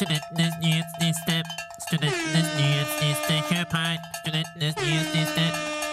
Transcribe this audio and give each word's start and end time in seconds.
Studentenes 0.00 0.54
nyhetsliste. 0.62 1.34
Studentenes 1.84 2.46
nyhetsliste. 2.56 3.34
Kjøp 3.48 3.72
her. 3.76 3.96
Studentenes 4.20 4.76
nyhetsliste. 4.80 5.42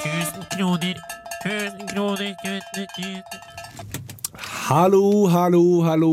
1000 0.04 0.46
kroner. 0.54 1.00
1000 1.46 1.90
kroner. 1.90 2.30
Studentenes 2.40 2.94
nyhetsliste. 3.00 3.40
Hallo, 4.70 5.26
hallo, 5.28 5.82
hallo. 5.84 6.12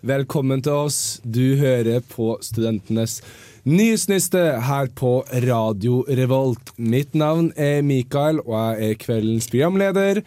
Velkommen 0.00 0.62
til 0.64 0.72
oss. 0.72 1.20
Du 1.34 1.56
hører 1.60 2.00
på 2.14 2.38
Studentenes 2.40 3.18
nyhetsliste 3.64 4.44
her 4.64 4.88
på 4.96 5.10
Radio 5.44 5.98
Revolt. 6.08 6.72
Mitt 6.78 7.12
navn 7.14 7.50
er 7.56 7.82
Mikael, 7.82 8.40
og 8.46 8.54
jeg 8.56 8.88
er 8.88 9.02
kveldens 9.02 9.50
programleder. 9.50 10.22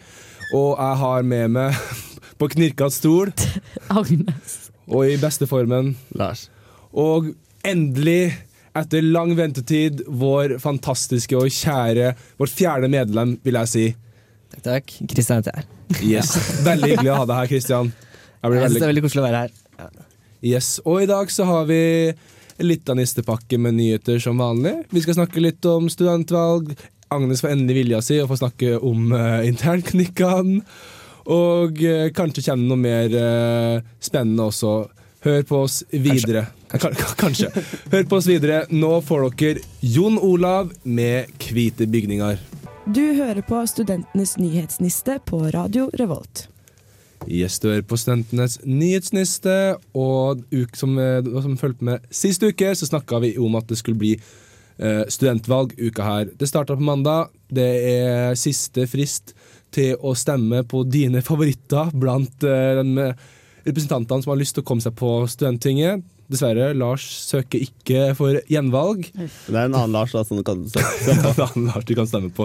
Og 0.52 0.78
jeg 0.78 1.02
har 1.02 1.26
med 1.26 1.48
meg 1.56 1.82
på 2.38 2.50
knirka 2.54 2.92
stol, 2.94 3.34
Agnes. 3.90 4.70
og 4.86 5.10
i 5.10 5.18
beste 5.18 5.50
formen 5.50 5.96
Lars. 6.14 6.46
Og 6.96 7.32
endelig, 7.66 8.34
etter 8.78 9.04
lang 9.04 9.34
ventetid, 9.36 10.04
vår 10.08 10.58
fantastiske 10.62 11.36
og 11.36 11.50
kjære 11.52 12.12
Vårt 12.38 12.54
fjerde 12.54 12.90
medlem, 12.92 13.36
vil 13.44 13.58
jeg 13.60 13.72
si. 13.72 13.86
Takk, 14.54 14.62
takk. 14.64 14.94
Kristian 15.10 15.42
heter 15.42 15.58
jeg. 15.58 15.68
Yes. 16.04 16.34
Veldig 16.64 16.92
hyggelig 16.94 17.12
å 17.12 17.22
ha 17.22 17.28
deg 17.28 17.40
her, 17.42 17.50
Kristian. 17.50 17.92
Jeg 18.38 18.54
Jeg 18.54 18.74
det 18.74 18.82
er 18.82 18.92
veldig 18.92 19.04
koselig 19.04 19.22
å 19.24 19.26
være 19.26 19.44
her. 19.44 19.56
Yes, 20.44 20.78
og 20.86 21.02
i 21.02 21.08
dag 21.10 21.30
så 21.34 21.44
har 21.48 21.64
vi 21.66 21.80
litt 22.62 22.90
av 22.90 22.98
nistepakke 22.98 23.58
med 23.58 23.74
nyheter 23.78 24.20
som 24.22 24.38
vanlig. 24.38 24.76
Vi 24.94 25.02
skal 25.02 25.18
snakke 25.18 25.42
litt 25.42 25.66
om 25.66 25.88
studentvalg. 25.90 26.70
Agnes 27.14 27.42
får 27.42 27.54
endelig 27.54 27.82
vilja 27.82 28.02
si 28.04 28.18
og 28.22 28.30
får 28.30 28.42
snakke 28.42 28.76
om 28.84 29.12
uh, 29.14 29.40
internknikkene. 29.46 30.62
Og 31.28 31.82
uh, 31.82 32.08
kanskje 32.14 32.44
kommer 32.46 32.62
det 32.62 32.70
noe 32.70 32.82
mer 32.82 33.18
uh, 33.18 33.90
spennende 34.02 34.48
også. 34.50 34.76
Hør 35.20 35.42
på 35.42 35.56
oss 35.64 35.80
videre. 35.90 36.44
Kanskje. 36.70 37.06
kanskje. 37.18 37.48
Hør 37.90 38.04
på 38.06 38.18
oss 38.20 38.26
videre. 38.30 38.60
Nå 38.70 39.00
får 39.02 39.24
dere 39.40 39.64
Jon 39.82 40.18
Olav 40.22 40.70
med 40.84 41.26
'Hvite 41.38 41.88
bygninger'. 41.90 42.38
Du 42.94 43.02
hører 43.18 43.42
på 43.42 43.64
Studentenes 43.66 44.36
nyhetsniste 44.38 45.18
på 45.26 45.40
Radio 45.50 45.90
Revolt. 45.98 46.46
Yes, 47.26 47.58
du 47.58 47.68
hører 47.68 47.82
på 47.82 47.98
Studentenes 47.98 48.60
nyhetsniste, 48.64 49.76
og 49.94 50.44
uk, 50.54 50.76
som, 50.76 50.98
eh, 50.98 51.22
som 51.42 51.56
fulgte 51.58 51.84
med 51.84 51.98
sist 52.10 52.42
uke, 52.42 52.70
så 52.74 52.86
snakka 52.86 53.18
vi 53.20 53.36
om 53.38 53.56
at 53.56 53.66
det 53.66 53.78
skulle 53.78 53.98
bli 53.98 54.12
eh, 54.78 55.04
studentvalg 55.08 55.74
uka 55.78 56.02
her. 56.02 56.24
Det 56.38 56.48
starta 56.48 56.76
på 56.76 56.80
mandag. 56.80 57.28
Det 57.50 57.72
er 57.90 58.34
siste 58.34 58.86
frist 58.86 59.34
til 59.72 59.96
å 59.96 60.14
stemme 60.14 60.62
på 60.62 60.84
dine 60.88 61.22
favoritter 61.22 61.90
blant 61.92 62.38
den 62.40 62.94
de 62.94 63.14
representantene 63.66 64.22
som 64.24 64.32
har 64.34 64.40
lyst 64.40 64.54
til 64.56 64.64
å 64.64 64.68
komme 64.68 64.84
seg 64.84 64.94
på 64.98 65.10
studenttinget. 65.30 66.04
Dessverre, 66.28 66.74
Lars 66.76 67.06
søker 67.24 67.62
ikke 67.64 68.10
for 68.18 68.36
gjenvalg. 68.52 69.06
Det 69.16 69.54
er 69.54 69.64
en 69.64 69.74
annen 69.78 69.94
Lars 69.96 70.12
da, 70.12 70.22
som 70.28 70.36
du 70.36 70.44
kan 70.44 70.60
se 70.68 70.82
på. 71.06 71.14
en 71.14 71.44
annen 71.46 71.70
Lars 71.70 71.86
du 71.88 71.94
kan 71.96 72.08
stemme 72.10 72.28
på. 72.36 72.44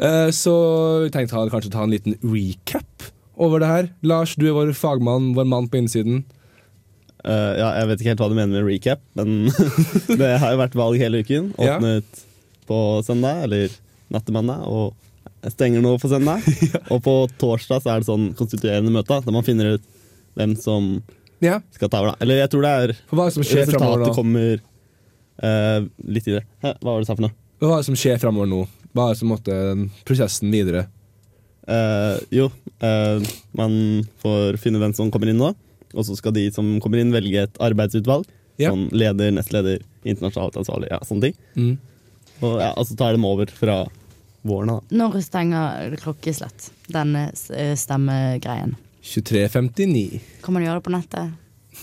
Eh, 0.00 0.30
Så 0.32 0.54
vi 1.04 1.10
tenkte 1.12 1.36
å 1.36 1.50
kanskje 1.52 1.72
ta 1.74 1.84
en 1.84 1.92
liten 1.92 2.16
recap 2.24 3.10
over 3.40 3.60
det 3.60 3.68
her. 3.68 3.90
Lars, 4.08 4.34
du 4.40 4.46
er 4.48 4.56
vår 4.56 4.72
fagmann, 4.76 5.34
vår 5.36 5.48
mann 5.52 5.68
på 5.68 5.80
innsiden. 5.82 6.22
Uh, 7.20 7.52
ja, 7.60 7.68
jeg 7.82 7.88
vet 7.90 8.00
ikke 8.00 8.10
helt 8.14 8.22
hva 8.24 8.30
du 8.32 8.36
mener 8.38 8.54
med 8.56 8.64
recap, 8.70 9.00
men 9.20 9.50
det 10.20 10.32
har 10.40 10.54
jo 10.54 10.60
vært 10.62 10.76
valg 10.80 10.96
hele 11.02 11.20
uken. 11.20 11.50
Ja. 11.60 11.76
Åpnet 11.76 12.24
på 12.70 12.78
søndag, 13.04 13.42
eller 13.44 13.72
nattemandag, 14.08 14.64
og 14.64 14.94
jeg 15.44 15.52
stenger 15.52 15.84
nå 15.84 15.94
på 16.00 16.08
søndag. 16.08 16.44
Og 16.92 17.00
på 17.04 17.14
torsdag 17.40 17.80
så 17.84 17.92
er 17.92 18.00
det 18.02 18.08
sånn 18.08 18.30
konstituerende 18.36 18.92
møte, 18.92 19.20
der 19.24 19.32
man 19.36 19.44
finner 19.44 19.76
ut 19.76 19.84
hvem 20.38 20.56
som 20.60 20.92
Ja, 21.40 21.60
skal 21.72 21.88
ta 21.88 22.00
over. 22.02 22.12
da. 22.12 22.16
Eller 22.20 22.42
jeg 22.42 22.50
tror 22.52 22.62
det 22.66 22.70
er 22.70 22.92
for 23.08 23.16
Hva 23.16 23.26
er 23.26 23.30
det 23.30 23.36
som 23.38 23.46
skjer 23.48 23.62
Resultatet 23.64 23.80
fremover, 23.80 24.14
kommer 24.14 24.60
uh, 25.42 25.88
litt 26.04 26.26
tidligere. 26.26 26.46
Hæ, 26.62 26.74
Hva 26.80 26.90
var 26.90 26.98
det 27.00 27.06
du 27.06 27.10
sa 27.10 27.16
for 27.16 27.26
noe? 27.26 27.36
Hva 27.60 27.72
er 27.74 27.82
det 27.82 27.88
som 27.90 27.98
skjer 28.02 28.20
fremover 28.22 28.50
nå? 28.50 28.60
Hva 28.92 29.06
er 29.06 29.14
det 29.14 29.20
som 29.22 29.32
måtte 29.32 29.56
prosessen 30.08 30.52
videre? 30.52 30.86
Uh, 31.70 32.16
jo, 32.34 32.48
uh, 32.82 33.22
man 33.56 33.74
får 34.22 34.58
finne 34.62 34.80
hvem 34.82 34.94
som 34.96 35.10
kommer 35.12 35.30
inn 35.30 35.40
nå. 35.40 35.52
Og 35.94 36.06
så 36.06 36.16
skal 36.18 36.34
de 36.36 36.46
som 36.54 36.76
kommer 36.82 37.02
inn, 37.02 37.14
velge 37.14 37.46
et 37.46 37.62
arbeidsutvalg. 37.62 38.28
Ja. 38.60 38.70
Sånn 38.74 38.90
leder, 38.92 39.32
nestleder, 39.34 39.80
internasjonalt 40.04 40.58
ansvarlig, 40.60 40.90
ja, 40.92 41.00
sånne 41.06 41.30
ting. 41.30 41.38
Mm. 41.56 41.72
Og, 42.40 42.60
ja, 42.60 42.70
og 42.76 42.86
så 42.88 42.96
tar 42.98 43.16
de 43.16 43.24
over 43.24 43.50
fra 43.52 43.78
våren 44.46 44.74
av. 44.76 44.84
Når 44.92 45.18
stenger 45.24 45.96
klokkeslett, 46.00 46.70
denne 46.92 47.30
eh, 47.56 47.72
stemmegreien? 47.78 48.76
23.59. 49.02 50.20
Kan 50.44 50.54
man 50.56 50.64
gjøre 50.64 50.80
det 50.80 50.84
på 50.86 50.92
nettet? 50.94 51.36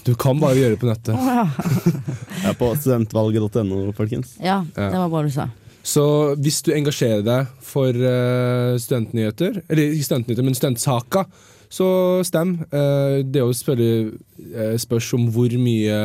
Du 0.06 0.14
kan 0.20 0.40
bare 0.40 0.56
gjøre 0.60 0.76
det 0.76 0.82
på 0.82 0.90
nettet. 0.90 1.16
oh, 1.16 1.28
ja. 1.28 1.48
Ja, 2.46 2.52
på 2.54 2.70
studentvalget.no, 2.78 3.92
folkens. 3.98 4.36
ja, 4.40 4.62
Ja. 4.76 4.90
det 4.94 5.00
var 5.02 5.10
bra 5.10 5.24
du 5.26 5.32
sa. 5.34 5.48
Så 5.88 6.04
hvis 6.44 6.60
du 6.68 6.74
engasjerer 6.76 7.24
deg 7.24 7.52
for 7.64 7.96
uh, 7.96 8.76
studentnyheter, 8.80 9.62
eller 9.70 9.94
ikke 9.96 10.04
studentnyheter, 10.10 10.44
men 10.46 10.58
studentsaka, 10.58 11.24
så 11.72 11.88
stem. 12.28 12.58
Uh, 12.72 13.24
det 13.24 13.40
er 13.42 13.46
jo 13.46 13.56
selvfølgelig 13.56 14.20
eh, 14.56 14.76
spørs 14.80 15.10
om 15.18 15.26
hvor 15.36 15.52
mye 15.60 15.98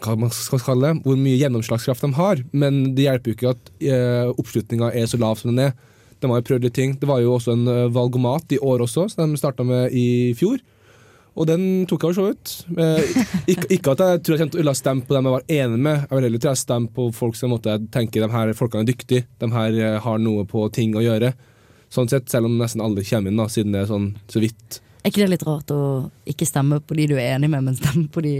hva 0.00 0.14
man 0.16 0.30
skal 0.32 0.62
kalle 0.64 0.88
det, 0.94 1.02
hvor 1.04 1.18
mye 1.20 1.36
gjennomslagskraft 1.40 2.04
de 2.06 2.12
har. 2.16 2.40
Men 2.56 2.94
det 2.96 3.04
hjelper 3.08 3.32
jo 3.32 3.36
ikke 3.36 3.52
at 3.52 3.72
uh, 3.88 4.30
oppslutninga 4.40 4.92
er 4.96 5.08
så 5.10 5.20
lav 5.20 5.36
som 5.40 5.52
den 5.52 5.66
er. 5.66 5.74
De 6.22 6.30
har 6.30 6.40
jo 6.40 6.46
prøvd 6.46 6.68
litt 6.68 6.76
ting. 6.78 6.94
Det 6.98 7.08
var 7.10 7.22
jo 7.22 7.34
også 7.36 7.56
en 7.56 7.66
eh, 7.70 7.88
valgomat 7.92 8.54
i 8.54 8.60
år 8.62 8.84
også, 8.86 9.08
som 9.10 9.32
de 9.32 9.40
starta 9.40 9.66
med 9.66 9.94
i 9.96 10.32
fjor. 10.38 10.62
Og 11.32 11.48
den 11.48 11.62
tok 11.88 12.04
jeg 12.04 12.12
jo 12.12 12.18
så 12.18 12.32
ut. 12.34 12.52
Eh, 12.76 13.22
ikke, 13.54 13.68
ikke 13.78 13.94
at 13.94 14.02
jeg 14.04 14.22
tror 14.26 14.42
jeg 14.42 14.68
å 14.68 14.76
stemme 14.76 15.06
på 15.08 15.16
dem 15.16 15.28
jeg 15.28 15.36
var 15.38 15.54
enig 15.56 15.80
med. 15.80 16.04
Jeg 16.04 16.18
vil 16.18 16.26
heller 16.28 16.42
tror 16.42 16.52
jeg 16.52 16.62
stemme 16.62 16.92
på 16.92 17.08
folk 17.16 17.38
som 17.38 17.54
måtte 17.54 17.78
tenke 17.94 18.20
de 18.20 18.28
her 18.34 18.52
folkene 18.58 18.84
er 18.84 18.92
dyktige. 18.92 19.26
De 19.40 19.48
her 19.54 19.78
eh, 19.80 19.98
har 20.04 20.20
noe 20.20 20.44
på 20.48 20.66
ting 20.76 20.96
å 20.98 21.04
gjøre. 21.04 21.32
Sånn 21.92 22.08
sett, 22.08 22.28
Selv 22.32 22.48
om 22.48 22.58
nesten 22.60 22.84
alle 22.84 23.04
kommer 23.04 23.32
inn, 23.32 23.40
da, 23.40 23.48
siden 23.52 23.74
det 23.74 23.84
er 23.84 23.90
sånn 23.90 24.10
så 24.32 24.42
vidt. 24.44 24.80
Er 25.02 25.10
ikke 25.10 25.24
det 25.24 25.32
litt 25.32 25.46
rart 25.48 25.72
å 25.74 25.82
ikke 26.28 26.46
stemme 26.46 26.78
på 26.84 26.96
de 26.96 27.08
du 27.10 27.16
er 27.16 27.34
enig 27.34 27.50
med, 27.52 27.64
men 27.66 27.78
stemme 27.80 28.06
på 28.12 28.22
de 28.24 28.36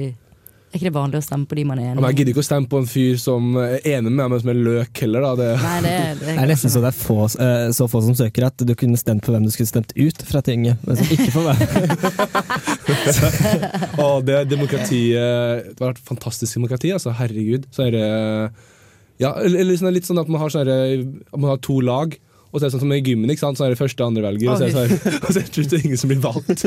Er 0.72 0.80
ikke 0.80 0.88
det 0.88 0.94
vanlig 0.94 1.18
å 1.20 1.24
stemme 1.26 1.44
på 1.44 1.52
de 1.58 1.62
man 1.68 1.76
er 1.76 1.90
enig 1.90 2.00
med? 2.00 2.06
jeg 2.08 2.16
gidder 2.16 2.32
ikke 2.32 2.40
å 2.40 2.46
stemme 2.46 2.64
på 2.72 2.78
en 2.80 2.86
fyr 2.88 3.18
som 3.20 3.58
er 3.60 3.84
enig 3.90 4.08
med 4.08 4.16
meg, 4.16 4.30
men 4.32 4.40
som 4.40 4.48
er 4.54 4.60
løk 4.64 4.94
heller. 5.04 5.20
da. 5.26 5.32
Det, 5.36 5.48
Nei, 5.60 5.80
det, 5.84 5.90
det, 5.92 6.24
Det 6.30 6.36
er 6.46 6.48
nesten 6.48 6.72
så 6.72 6.80
det 6.80 6.88
er 6.88 6.96
få, 6.96 7.16
eh, 7.28 7.68
så 7.76 7.84
få 7.92 8.00
som 8.06 8.16
søker 8.16 8.46
at 8.48 8.56
du 8.64 8.72
kunne 8.80 8.96
stemt 8.96 9.20
på 9.26 9.34
hvem 9.34 9.44
du 9.44 9.52
skulle 9.52 9.68
stemt 9.68 9.92
ut 9.92 10.16
fra 10.30 10.40
tinget, 10.46 10.80
men 10.88 10.96
som 10.96 11.04
ikke 11.12 11.28
får 11.34 11.44
være 11.50 11.64
Å, 14.02 14.04
det 14.24 14.34
er 14.38 14.44
demokratiet 14.48 15.68
Det 15.68 15.76
har 15.76 15.92
vært 15.92 16.00
fantastisk 16.08 16.56
demokrati, 16.56 16.88
altså. 16.96 17.12
Herregud. 17.20 17.68
Så 17.74 17.80
er 17.90 17.92
det 17.98 18.08
Ja, 19.20 19.36
eller 19.44 19.76
sånn, 19.76 19.92
litt 19.92 20.08
sånn 20.08 20.24
at 20.24 20.28
man 20.32 20.40
har, 20.40 20.48
sånne, 20.56 21.04
man 21.36 21.52
har 21.52 21.60
to 21.60 21.84
lag. 21.84 22.16
Og 22.52 22.60
så 22.60 22.64
er 22.64 22.68
det 22.68 22.74
sånn 22.74 22.82
som 22.84 22.92
i 22.92 23.00
gymmen, 23.00 23.30
ikke 23.32 23.40
sant? 23.44 23.56
så 23.60 23.64
er 23.64 23.70
det 23.72 23.80
første 23.80 24.04
andre 24.04 24.22
velger, 24.26 24.48
og 24.52 24.56
så 24.60 24.64
er 24.66 24.70
det, 24.72 24.78
sånn, 25.00 25.14
og 25.22 25.28
så 25.28 25.36
er 25.36 25.42
det 25.46 25.52
til 25.54 25.64
slutt 25.64 25.84
ingen 25.86 26.00
som 26.00 26.08
blir 26.10 26.20
valgt. 26.20 26.60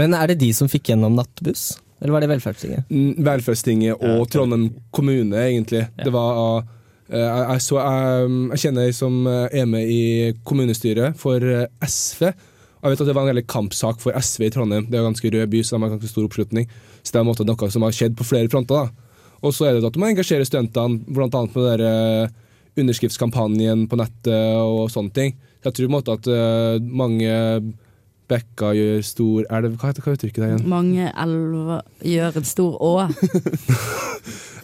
Men 0.00 0.08
er 0.18 0.26
det 0.32 0.36
de 0.40 0.48
som 0.56 0.66
fikk 0.70 0.84
gjennom 0.90 1.14
nattbuss, 1.14 1.64
eller 2.00 2.12
var 2.12 2.20
det 2.20 2.30
Velferdstinget? 2.30 2.88
Mm, 2.90 3.12
Velferdstinget 3.24 4.00
og 4.00 4.24
Ja, 4.24 4.24
Trondheim 4.32 4.70
kommune, 4.92 5.36
egentlig. 5.40 5.86
Det 5.96 6.12
var 6.12 6.64
eh, 7.08 7.20
jeg, 7.20 7.62
så, 7.62 7.78
jeg, 7.80 8.32
jeg 8.54 8.62
kjenner 8.64 8.88
ei 8.88 8.96
som 8.96 9.20
eh, 9.30 9.46
er 9.60 9.68
med 9.70 9.88
i 9.88 10.02
kommunestyret 10.46 11.16
for 11.20 11.40
eh, 11.40 11.68
SV. 11.80 12.26
Jeg 12.28 12.92
vet 12.92 13.00
at 13.00 13.08
Det 13.08 13.14
var 13.16 13.24
en 13.24 13.32
veldig 13.32 13.46
kampsak 13.48 14.02
for 14.02 14.16
SV 14.20 14.48
i 14.48 14.50
Trondheim. 14.52 14.90
Det 14.90 14.98
er 14.98 15.04
en 15.04 15.12
ganske 15.12 15.32
rød 15.32 15.46
by, 15.54 15.62
så 15.64 15.76
de 15.76 15.86
har 15.86 15.94
ganske 15.94 16.10
stor 16.10 16.26
oppslutning. 16.28 16.68
Så 17.00 17.12
det 17.12 17.20
er 17.20 17.24
en 17.24 17.30
måte 17.30 17.46
noe 17.48 17.70
som 17.72 17.86
har 17.86 17.96
skjedd 17.96 18.18
på 18.18 18.26
flere 18.28 18.50
fronter. 18.52 18.84
da. 18.90 19.38
Og 19.44 19.54
så 19.54 19.68
er 19.68 19.78
det 19.78 19.88
at 19.88 19.96
man 20.00 20.12
engasjerer 20.12 20.44
studentene, 20.48 21.00
bl.a. 21.08 21.28
med 21.28 21.54
den 21.54 21.80
der, 21.84 22.34
underskriftskampanjen 22.74 23.84
på 23.86 23.96
nettet 24.00 24.58
og 24.58 24.90
sånne 24.90 25.14
ting. 25.14 25.36
Så 25.62 25.70
jeg 25.70 25.76
tror 25.76 25.86
på 25.86 25.92
en 25.92 25.94
måte 25.94 26.16
at 26.18 26.28
mange 26.82 27.34
bekker 28.30 28.74
gjør 28.78 29.04
stor 29.04 29.46
elv 29.58 29.76
Hva 29.78 29.90
heter 29.90 30.04
hva 30.04 30.12
er 30.12 30.18
uttrykket 30.18 30.40
der 30.42 30.52
igjen? 30.52 30.66
Mange 30.70 31.10
elver 31.12 31.80
gjør 32.04 32.40
en 32.40 32.48
stor 32.48 32.72
å. 32.80 32.92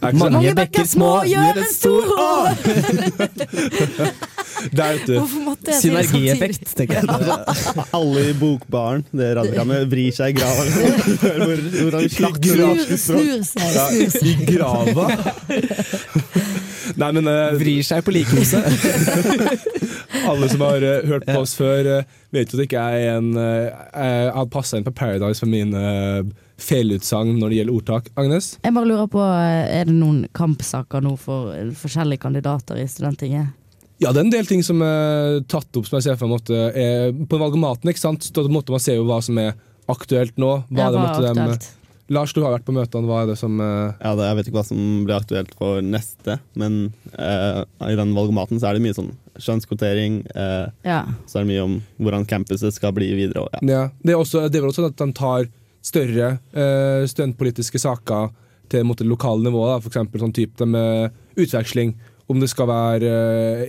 Mange 0.21 0.55
bekker 0.57 0.87
små 0.89 1.11
gjør 1.29 1.61
en 1.61 1.73
stor 1.75 2.05
å! 2.17 2.31
Der, 4.77 4.93
vet 4.93 5.07
du. 5.09 5.15
Synergieffekt, 5.81 6.77
tenker 6.77 6.95
jeg. 7.01 7.05
Alle 7.97 8.25
i 8.29 8.35
Bokbaren, 8.37 9.05
det 9.13 9.31
radioprogrammet, 9.39 9.87
vrir 9.89 10.13
seg 10.13 10.35
i 10.35 10.37
grava. 10.37 10.67
Hvor, 10.67 11.63
hvor 11.79 11.97
han 11.97 12.09
slakter 12.13 12.61
Snur, 12.61 12.83
snur 13.01 13.41
seg, 13.49 13.65
Ja, 13.73 13.87
snur 13.89 14.11
seg. 14.13 14.27
I 14.29 14.35
grava? 14.51 15.07
Nei, 16.99 17.11
men 17.17 17.29
uh, 17.29 17.53
Vrir 17.61 17.85
seg 17.87 18.03
på 18.07 18.15
likhuset. 18.15 18.67
alle 20.31 20.49
som 20.49 20.65
har 20.65 20.83
uh, 20.83 21.07
hørt 21.07 21.27
på 21.29 21.39
oss 21.41 21.55
før, 21.59 21.89
uh, 22.01 22.19
vet 22.35 22.53
jo 22.53 22.59
at 22.59 22.67
ikke 22.67 22.83
er 22.83 23.17
en 23.17 23.33
uh, 23.37 23.69
Jeg 23.69 24.33
hadde 24.37 24.53
passa 24.53 24.79
inn 24.79 24.87
på 24.87 24.95
Paradise 24.97 25.43
for 25.43 25.51
mine 25.51 25.77
uh, 25.77 26.49
feilutsagn 26.61 27.39
når 27.39 27.53
det 27.53 27.61
gjelder 27.61 27.79
ordtak. 27.79 28.11
Agnes? 28.21 28.53
Jeg 28.65 28.77
bare 28.77 28.91
lurer 28.91 29.09
på, 29.11 29.23
Er 29.23 29.89
det 29.89 29.97
noen 29.97 30.27
kampsaker 30.37 31.05
nå 31.05 31.15
for 31.21 31.55
forskjellige 31.81 32.25
kandidater 32.27 32.81
i 32.81 32.87
Studenttinget? 32.91 33.57
Ja, 34.01 34.13
det 34.13 34.21
er 34.23 34.27
en 34.27 34.33
del 34.33 34.49
ting 34.49 34.63
som 34.65 34.81
er 34.85 35.43
tatt 35.49 35.77
opp 35.77 35.89
som 35.89 35.99
jeg 35.99 36.07
ser 36.09 36.21
for 36.21 36.29
meg 36.29 36.39
måtte, 36.39 36.61
er, 36.73 37.11
på 37.13 37.41
valgomaten. 37.41 37.91
ikke 37.93 38.01
sant? 38.01 38.25
Så 38.25 38.47
måtte 38.49 38.73
man 38.73 38.81
se 38.81 38.97
jo 38.97 39.05
hva 39.09 39.19
som 39.25 39.37
er 39.41 39.53
aktuelt 39.93 40.41
nå. 40.41 40.55
Hva 40.71 40.87
Ja, 40.87 40.93
det 40.95 41.03
måtte 41.03 41.21
de 41.25 41.33
aktuelt? 41.35 41.69
Lars, 42.11 42.33
du 42.35 42.41
har 42.43 42.57
vært 42.57 42.67
på 42.67 42.75
møtene. 42.75 43.07
Hva 43.07 43.21
er 43.23 43.29
det 43.31 43.37
som 43.39 43.61
uh... 43.63 43.95
Ja, 44.03 44.17
det, 44.19 44.27
Jeg 44.27 44.37
vet 44.39 44.49
ikke 44.51 44.59
hva 44.59 44.67
som 44.67 44.81
blir 45.07 45.15
aktuelt 45.15 45.53
for 45.59 45.79
neste, 45.85 46.41
men 46.59 46.81
uh, 47.15 47.63
i 47.87 47.95
den 47.99 48.15
valgomaten 48.17 48.59
så 48.59 48.71
er 48.71 48.77
det 48.79 48.85
mye 48.85 48.97
sånn 48.97 49.13
kjønnskvotering. 49.39 50.21
Uh, 50.35 50.73
Ja. 50.87 51.05
så 51.31 51.39
er 51.39 51.45
det 51.47 51.53
mye 51.53 51.67
om 51.69 51.77
hvordan 52.03 52.27
campuset 52.31 52.75
skal 52.75 52.95
bli 52.97 53.13
videre. 53.15 53.45
Og, 53.45 53.55
ja. 53.55 53.63
Ja, 53.71 53.83
det, 54.03 54.15
er 54.15 54.19
også, 54.19 54.49
det 54.49 54.59
er 54.59 54.65
vel 54.65 54.73
også 54.73 54.83
sånn 54.83 54.91
at 54.91 55.03
de 55.03 55.19
tar 55.21 55.51
større 55.87 56.31
uh, 56.53 57.07
studentpolitiske 57.09 57.81
saker 57.81 58.33
til 58.71 58.87
mot 58.87 58.99
det 58.99 59.07
lokale 59.07 59.47
nivå. 59.47 59.63
F.eks. 59.79 60.01
Sånn 60.25 60.35
type 60.35 60.67
med 60.67 61.15
utveksling. 61.39 61.95
Om 62.31 62.43
det 62.43 62.51
skal 62.51 62.69
være 62.71 63.13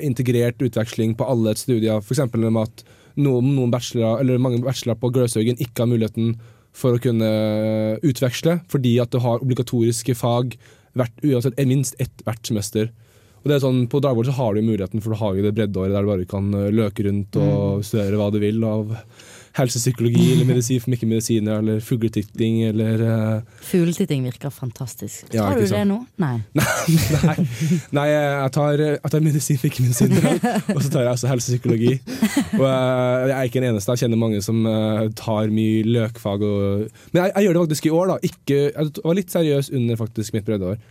integrert 0.06 0.62
utveksling 0.62 1.14
på 1.18 1.30
alle 1.30 1.54
studier. 1.58 2.02
Eksempel 2.02 2.46
med 2.50 2.66
at 2.66 2.84
noen, 3.22 3.54
noen 3.56 3.72
bachelor, 3.74 4.20
eller 4.22 4.42
mange 4.42 4.62
bachelorer 4.66 5.00
på 5.02 5.10
Gløshaugen 5.14 5.62
ikke 5.62 5.84
har 5.84 5.90
muligheten 5.90 6.36
for 6.76 6.96
å 6.96 7.02
kunne 7.04 7.30
utveksle, 8.08 8.60
fordi 8.72 8.96
at 9.04 9.12
du 9.12 9.20
har 9.24 9.44
obligatoriske 9.44 10.16
fag 10.18 10.56
hvert, 10.98 11.24
uansett 11.24 11.60
eh, 11.60 11.68
minst 11.68 11.98
ett 12.02 12.24
hvert 12.26 12.48
semester. 12.48 12.92
Og 13.42 13.50
det 13.50 13.58
er 13.58 13.64
sånn, 13.64 13.86
På 13.90 14.02
Dragvoll 14.04 14.28
så 14.28 14.38
har 14.38 14.56
du 14.56 14.62
muligheten, 14.62 15.02
for 15.02 15.14
du 15.14 15.22
har 15.22 15.38
jo 15.38 15.46
det 15.46 15.56
breddeåret 15.58 15.96
der 15.96 16.06
du 16.06 16.12
bare 16.12 16.30
kan 16.30 16.52
eh, 16.58 16.72
løke 16.74 17.06
rundt 17.08 17.38
og 17.42 17.86
studere 17.88 18.20
hva 18.20 18.32
du 18.34 18.40
vil 18.44 18.64
av 18.68 18.96
helsepsykologi 19.58 20.26
eller 20.34 20.48
medisin 20.48 20.80
for 20.82 20.94
mye 20.94 21.08
medisiner, 21.10 21.60
eller 21.60 21.82
fugletitting 21.84 22.62
eller 22.70 23.04
uh... 23.04 23.58
Fugletitting 23.68 24.24
virker 24.28 24.54
fantastisk. 24.54 25.26
Ja, 25.34 25.50
Tar 25.50 25.60
du 25.60 25.68
det 25.68 25.82
nå? 25.90 25.98
Nei. 26.22 26.38
Nei, 27.28 27.36
nei 27.98 28.06
jeg, 28.12 28.54
tar, 28.56 28.84
jeg 28.86 29.12
tar 29.14 29.26
medisin 29.26 29.60
for 29.60 29.72
ikke 29.72 29.86
medisiner, 29.86 30.30
og 30.76 30.80
så 30.80 30.94
tar 30.94 31.06
jeg 31.06 31.12
også 31.18 31.32
helsepsykologi. 31.32 31.98
Og 32.60 32.66
uh, 32.66 33.28
jeg 33.28 33.36
er 33.36 33.50
ikke 33.50 33.60
den 33.60 33.70
eneste, 33.74 33.92
jeg 33.96 34.06
kjenner 34.06 34.24
mange 34.24 34.42
som 34.46 34.64
uh, 34.68 35.06
tar 35.20 35.52
mye 35.54 35.84
løkfag. 35.88 36.48
Og, 36.48 36.88
men 37.12 37.24
jeg, 37.24 37.36
jeg 37.36 37.48
gjør 37.48 37.60
det 37.60 37.68
faktisk 37.68 37.92
i 37.92 37.94
år, 38.00 38.14
da. 38.14 38.18
Ikke, 38.32 38.64
jeg 38.72 38.96
var 39.04 39.20
litt 39.20 39.36
seriøs 39.36 39.72
under 39.76 40.00
faktisk 40.00 40.38
mitt 40.38 40.48
breddeår. 40.48 40.82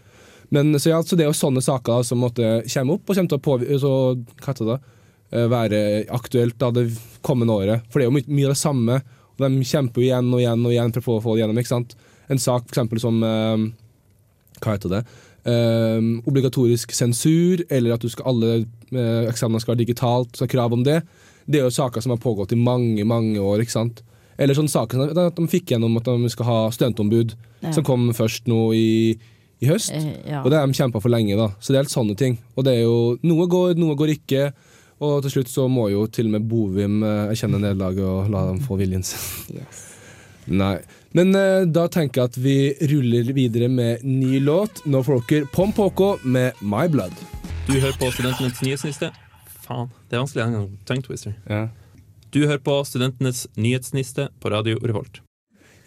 Men 0.51 0.75
så, 0.81 0.91
ja, 0.91 1.03
så 1.07 1.17
det 1.17 1.25
er 1.25 1.31
jo 1.31 1.39
sånne 1.39 1.63
saker 1.63 2.03
som 2.07 2.21
måtte 2.25 2.57
komme 2.73 2.97
opp, 2.97 3.05
og 3.07 3.17
kommer 3.17 3.31
til 3.31 3.39
å 3.39 3.45
påvi- 3.45 4.81
eh, 5.33 5.47
være 5.51 5.81
aktuelt 6.11 6.59
da, 6.61 6.71
det 6.75 6.89
kommende 7.27 7.57
året. 7.57 7.87
For 7.91 7.99
det 8.01 8.07
er 8.07 8.11
jo 8.11 8.17
mye, 8.19 8.29
mye 8.29 8.51
av 8.51 8.55
det 8.55 8.61
samme, 8.63 9.01
og 9.37 9.45
de 9.47 9.65
kjemper 9.65 10.03
jo 10.03 10.09
igjen 10.09 10.31
og 10.35 10.41
igjen 10.43 10.67
og 10.67 10.75
igjen 10.75 10.93
for 10.95 11.01
å 11.01 11.07
få, 11.07 11.19
få 11.25 11.35
det 11.37 11.45
gjennom. 11.45 11.59
ikke 11.63 11.75
sant? 11.75 11.97
En 12.31 12.39
sak 12.39 12.67
for 12.67 12.75
eksempel 12.75 13.01
som 13.03 13.23
eh, 13.27 13.65
Hva 14.61 14.77
heter 14.77 14.93
det? 14.93 15.03
Eh, 15.49 15.99
obligatorisk 16.29 16.93
sensur, 16.93 17.63
eller 17.73 17.97
at 17.97 18.05
du 18.05 18.11
skal, 18.13 18.27
alle 18.29 18.59
uh, 18.93 19.25
eksamener 19.31 19.63
skal 19.63 19.73
være 19.73 19.87
digitalt, 19.87 20.35
så 20.37 20.45
er 20.45 20.51
krav 20.53 20.75
om 20.77 20.83
det. 20.85 20.99
Det 21.49 21.61
er 21.61 21.65
jo 21.65 21.73
saker 21.73 22.05
som 22.05 22.13
har 22.13 22.21
pågått 22.21 22.53
i 22.53 22.59
mange, 22.61 23.05
mange 23.09 23.41
år. 23.41 23.63
ikke 23.65 23.73
sant? 23.79 24.03
Eller 24.41 24.57
sånne 24.57 24.73
saker 24.73 25.01
som 25.01 25.25
at 25.25 25.37
de 25.37 25.47
fikk 25.53 25.73
gjennom 25.73 25.97
at 25.97 26.07
de 26.09 26.29
skal 26.33 26.49
ha 26.49 26.59
studentombud, 26.73 27.35
Ja. 27.61 27.73
som 27.77 27.85
kom 27.85 28.07
først 28.17 28.47
nå 28.49 28.73
i, 28.73 29.17
i 29.61 29.67
høst. 29.69 29.93
Ja. 30.25 30.41
Og 30.45 30.51
det 30.53 30.61
har 30.61 30.69
de 30.69 30.77
kjempa 30.77 31.01
for 31.01 31.13
lenge, 31.13 31.37
da. 31.37 31.51
Så 31.61 31.73
det 31.73 31.77
er 31.79 31.83
helt 31.85 31.93
sånne 31.93 32.17
ting. 32.17 32.39
Og 32.57 32.65
det 32.65 32.79
er 32.79 32.85
jo 32.87 33.19
Noe 33.25 33.49
går, 33.53 33.75
noe 33.77 33.97
går 34.01 34.15
ikke. 34.15 34.47
Og 35.01 35.23
til 35.25 35.33
slutt 35.33 35.49
så 35.53 35.65
må 35.73 35.89
jo 35.89 36.05
til 36.13 36.29
og 36.29 36.35
med 36.37 36.49
Bovim 36.49 37.01
eh, 37.07 37.31
erkjenne 37.33 37.61
nederlaget 37.63 38.05
og 38.05 38.29
la 38.33 38.45
dem 38.51 38.61
få 38.65 38.77
viljen 38.81 39.05
sin. 39.07 39.63
Nei. 40.51 40.77
Men 41.17 41.33
eh, 41.35 41.65
da 41.67 41.87
tenker 41.93 42.21
jeg 42.21 42.31
at 42.31 42.39
vi 42.41 42.57
ruller 42.93 43.33
videre 43.37 43.71
med 43.73 44.05
ny 44.05 44.43
låt. 44.45 44.85
Nå 44.85 45.01
får 45.07 45.25
dere 45.31 45.49
Pom 45.55 45.73
Poko 45.77 46.15
med 46.23 46.61
My 46.61 46.85
Blood. 46.93 47.17
Du 47.67 47.79
hører 47.79 47.97
på 47.97 48.11
Studentenes 48.13 48.61
nyhetsniste. 48.65 49.11
Faen, 49.65 49.89
det 50.11 50.19
er 50.19 50.25
vanskelig 50.25 50.45
en 50.45 50.59
gang. 50.59 50.69
Tongue 50.89 51.07
twister. 51.09 51.35
Ja. 51.49 51.67
Du 52.31 52.45
hører 52.45 52.61
på 52.63 52.77
Studentenes 52.87 53.47
nyhetsniste 53.57 54.29
på 54.41 54.53
Radio 54.53 54.79
Revolt. 54.85 55.23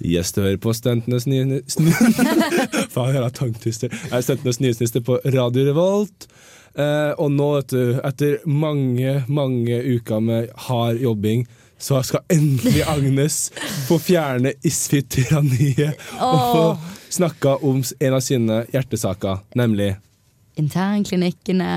Yes, 0.03 0.33
du 0.35 0.41
hører 0.41 0.57
på 0.59 0.73
Studentenes 0.75 1.27
nyhetsniste 1.29 2.09
Faen, 2.93 3.13
jeg 3.13 3.21
har 3.21 3.31
tangtwister. 3.35 3.93
Jeg 3.93 4.17
er 4.17 4.25
Studentenes 4.25 4.59
nyhetsniste 4.59 5.03
på 5.05 5.19
Radio 5.35 5.69
Revolt. 5.69 6.27
Eh, 6.73 7.11
og 7.21 7.29
nå, 7.31 7.49
vet 7.59 7.73
du, 7.73 7.81
etter 8.01 8.39
mange, 8.49 9.19
mange 9.29 9.77
uker 9.97 10.23
med 10.25 10.49
hard 10.67 11.01
jobbing, 11.03 11.45
så 11.77 11.99
skal 12.05 12.23
endelig 12.33 12.81
Agnes 12.95 13.51
få 13.87 13.99
fjerne 14.01 14.55
Isfit-tyranniet 14.65 15.99
og 16.17 16.39
få 16.39 16.63
snakka 17.13 17.57
om 17.61 17.83
en 17.99 18.15
av 18.17 18.23
sine 18.25 18.63
hjertesaker, 18.73 19.43
nemlig 19.59 19.93
Internklinikkene 20.57 21.67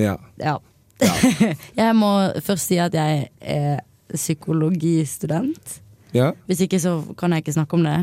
Ja. 0.00 0.14
Ja. 0.40 0.56
jeg 1.82 1.96
må 1.98 2.10
først 2.40 2.70
si 2.70 2.78
at 2.80 2.94
jeg 2.96 3.26
er 3.40 3.80
psykologistudent. 4.12 5.80
ja. 6.16 6.32
Hvis 6.46 6.60
ikke 6.64 6.80
så 6.80 6.98
kan 7.18 7.32
jeg 7.32 7.44
ikke 7.44 7.52
snakke 7.52 7.76
om 7.76 7.84
det. 7.84 7.98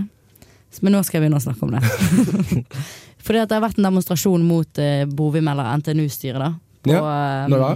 Men 0.81 0.94
nå 0.94 1.01
skal 1.03 1.17
jeg 1.17 1.25
begynne 1.25 1.39
å 1.39 1.45
snakke 1.45 1.65
om 1.65 1.73
det. 1.73 2.65
Fordi 3.19 3.42
at 3.44 3.51
det 3.51 3.57
har 3.57 3.66
vært 3.68 3.80
en 3.81 3.89
demonstrasjon 3.89 4.45
mot 4.48 4.81
eh, 4.81 5.06
Bovim 5.06 5.48
eller 5.51 5.74
NTNU-styret, 5.81 6.39
da. 6.39 6.54
På, 6.80 6.94
ja. 6.95 7.48
Når 7.51 7.66
da? 7.66 7.74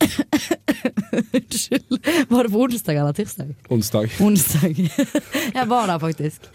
Unnskyld. 1.32 2.06
Var 2.28 2.44
det 2.44 2.50
på 2.50 2.60
onsdag 2.62 2.96
eller 2.96 3.12
tirsdag? 3.12 3.54
Onsdag. 3.68 4.10
Onsdag. 4.20 4.78
jeg 5.54 5.66
var 5.68 5.86
der 5.86 5.98
faktisk. 5.98 6.46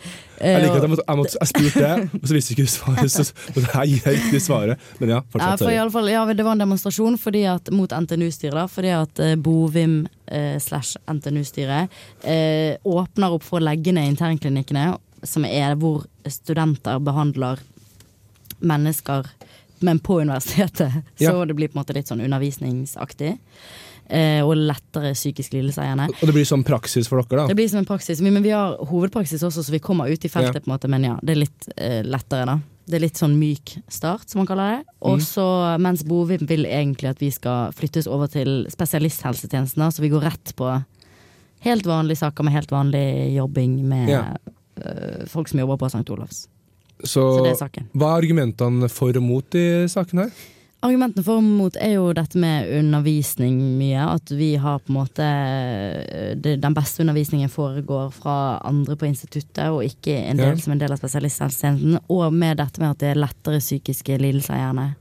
Jeg 0.42 0.62
liker 0.64 0.76
at 0.76 0.82
jeg, 0.82 0.86
Eh, 0.86 0.90
måtte, 0.90 1.04
jeg, 1.08 1.18
måtte, 1.18 1.38
jeg 1.40 1.48
spurte 1.48 1.92
og 2.22 2.28
så 2.28 2.36
visste 2.36 2.54
ikke 2.56 2.66
du 2.66 2.72
svaret. 2.72 3.12
Så 3.12 3.24
så 3.30 3.62
jeg 3.64 3.94
gir 3.94 4.10
riktig 4.12 4.42
svaret. 4.44 4.82
Men 5.00 5.10
ja, 5.14 5.16
Ja, 5.16 5.22
fortsett. 5.32 5.64
for 5.64 5.72
i 5.72 5.92
fall, 5.94 6.10
ja, 6.12 6.26
det 6.34 6.46
var 6.46 6.58
en 6.58 6.64
demonstrasjon 6.66 7.18
fordi 7.22 7.46
at, 7.50 7.72
mot 7.72 7.92
NTNU-styret. 7.92 8.72
Fordi 8.72 8.92
at 8.98 9.20
eh, 9.24 9.36
Bovim 9.36 10.08
eh, 10.28 10.58
slash 10.60 10.98
NTNU-styret 11.08 11.90
eh, 12.24 12.76
åpner 12.84 13.38
opp 13.38 13.44
for 13.48 13.62
å 13.62 13.68
legge 13.70 13.94
ned 13.96 14.12
internklinikkene, 14.16 14.90
som 15.24 15.46
er 15.48 15.78
hvor 15.80 16.04
studenter 16.28 17.00
behandler 17.00 17.62
mennesker, 18.60 19.28
men 19.80 20.00
på 20.00 20.22
universitetet. 20.22 20.94
Ja. 21.18 21.32
Så 21.32 21.46
det 21.46 21.56
blir 21.56 21.68
på 21.68 21.78
en 21.78 21.84
måte 21.84 21.94
litt 21.96 22.08
sånn 22.08 22.22
undervisningsaktig. 22.24 23.38
Eh, 24.08 24.42
og 24.46 24.54
lettere 24.58 25.14
psykisk 25.16 25.54
lidelse 25.56 25.82
gjerne. 25.82 26.06
Og 26.22 26.28
det 26.30 26.34
blir 26.36 26.46
som 26.46 26.62
praksis 26.64 27.08
for 27.10 27.24
dere, 27.24 27.42
da? 27.42 27.48
Det 27.50 27.56
blir 27.58 27.68
som 27.72 27.80
en 27.82 27.88
praksis, 27.90 28.22
men 28.22 28.44
vi 28.46 28.52
har 28.54 28.76
hovedpraksis 28.86 29.42
også, 29.44 29.64
så 29.66 29.72
vi 29.74 29.80
kommer 29.82 30.12
ut 30.12 30.26
i 30.26 30.30
feltet 30.30 30.56
Ja. 30.56 30.62
på 30.62 30.70
en 30.70 30.76
måte, 30.76 30.88
men 30.88 31.04
ja, 31.04 31.16
det 31.24 31.34
er 31.34 31.40
litt 31.42 31.70
eh, 31.78 32.04
lettere 32.06 32.46
da. 32.46 32.60
Det 32.86 33.00
er 33.00 33.02
litt 33.02 33.18
sånn 33.18 33.34
myk 33.40 33.80
start, 33.90 34.30
som 34.30 34.40
man 34.44 34.48
kaller 34.48 34.76
det. 34.78 34.86
Og 35.02 35.18
Mm. 35.18 35.26
så, 35.26 35.46
mens 35.82 36.04
Bovim 36.06 36.46
vil 36.46 36.66
egentlig 36.70 37.10
at 37.10 37.18
vi 37.20 37.32
skal 37.32 37.72
flyttes 37.74 38.06
over 38.08 38.28
til 38.28 38.68
spesialisthelsetjenesten, 38.70 39.82
da, 39.82 39.90
så 39.90 40.02
vi 40.06 40.10
går 40.14 40.22
rett 40.22 40.54
på 40.56 40.70
helt 41.66 41.84
vanlige 41.90 42.18
saker 42.22 42.44
med 42.44 42.54
helt 42.54 42.70
vanlig 42.70 43.34
jobbing 43.36 43.80
med 43.90 44.10
Ja. 44.10 44.38
øh, 44.86 45.26
folk 45.28 45.48
som 45.48 45.60
jobber 45.60 45.78
på 45.78 45.86
St. 45.90 46.06
Olavs. 46.14 46.48
Så, 47.06 47.24
Så 47.38 47.44
det 47.46 47.54
er 47.56 47.62
saken. 47.62 47.88
hva 47.96 48.12
er 48.18 48.24
argumentene 48.26 48.90
for 48.92 49.16
og 49.16 49.24
mot 49.24 49.56
i 49.56 49.66
saken 49.92 50.26
her? 50.26 50.32
Argumentene 50.86 51.24
for 51.26 51.40
og 51.40 51.46
mot 51.48 51.78
er 51.82 51.96
jo 51.96 52.12
dette 52.14 52.38
med 52.38 52.68
undervisning 52.78 53.56
mye. 53.80 54.04
At 54.18 54.30
vi 54.30 54.52
har 54.62 54.80
på 54.84 54.92
en 54.92 54.98
måte 55.00 55.26
eh, 55.26 56.36
det, 56.38 56.60
Den 56.62 56.76
beste 56.78 57.02
undervisningen 57.02 57.50
foregår 57.50 58.12
fra 58.14 58.60
andre 58.68 58.96
på 59.00 59.08
instituttet, 59.08 59.64
og 59.72 59.82
ikke 59.88 60.14
en 60.30 60.38
del 60.38 60.52
Ja. 60.54 60.62
som 60.62 60.74
en 60.76 60.80
del 60.84 60.92
av 60.94 61.00
spesialisthelsetjenesten. 61.02 61.98
Og 62.10 62.32
med 62.34 62.58
dette 62.62 62.80
med 62.84 62.92
at 62.92 63.00
det 63.02 63.10
er 63.16 63.22
lettere 63.24 63.60
psykiske 63.64 64.20
lidelser, 64.22 64.60
gjerne. 64.62 64.96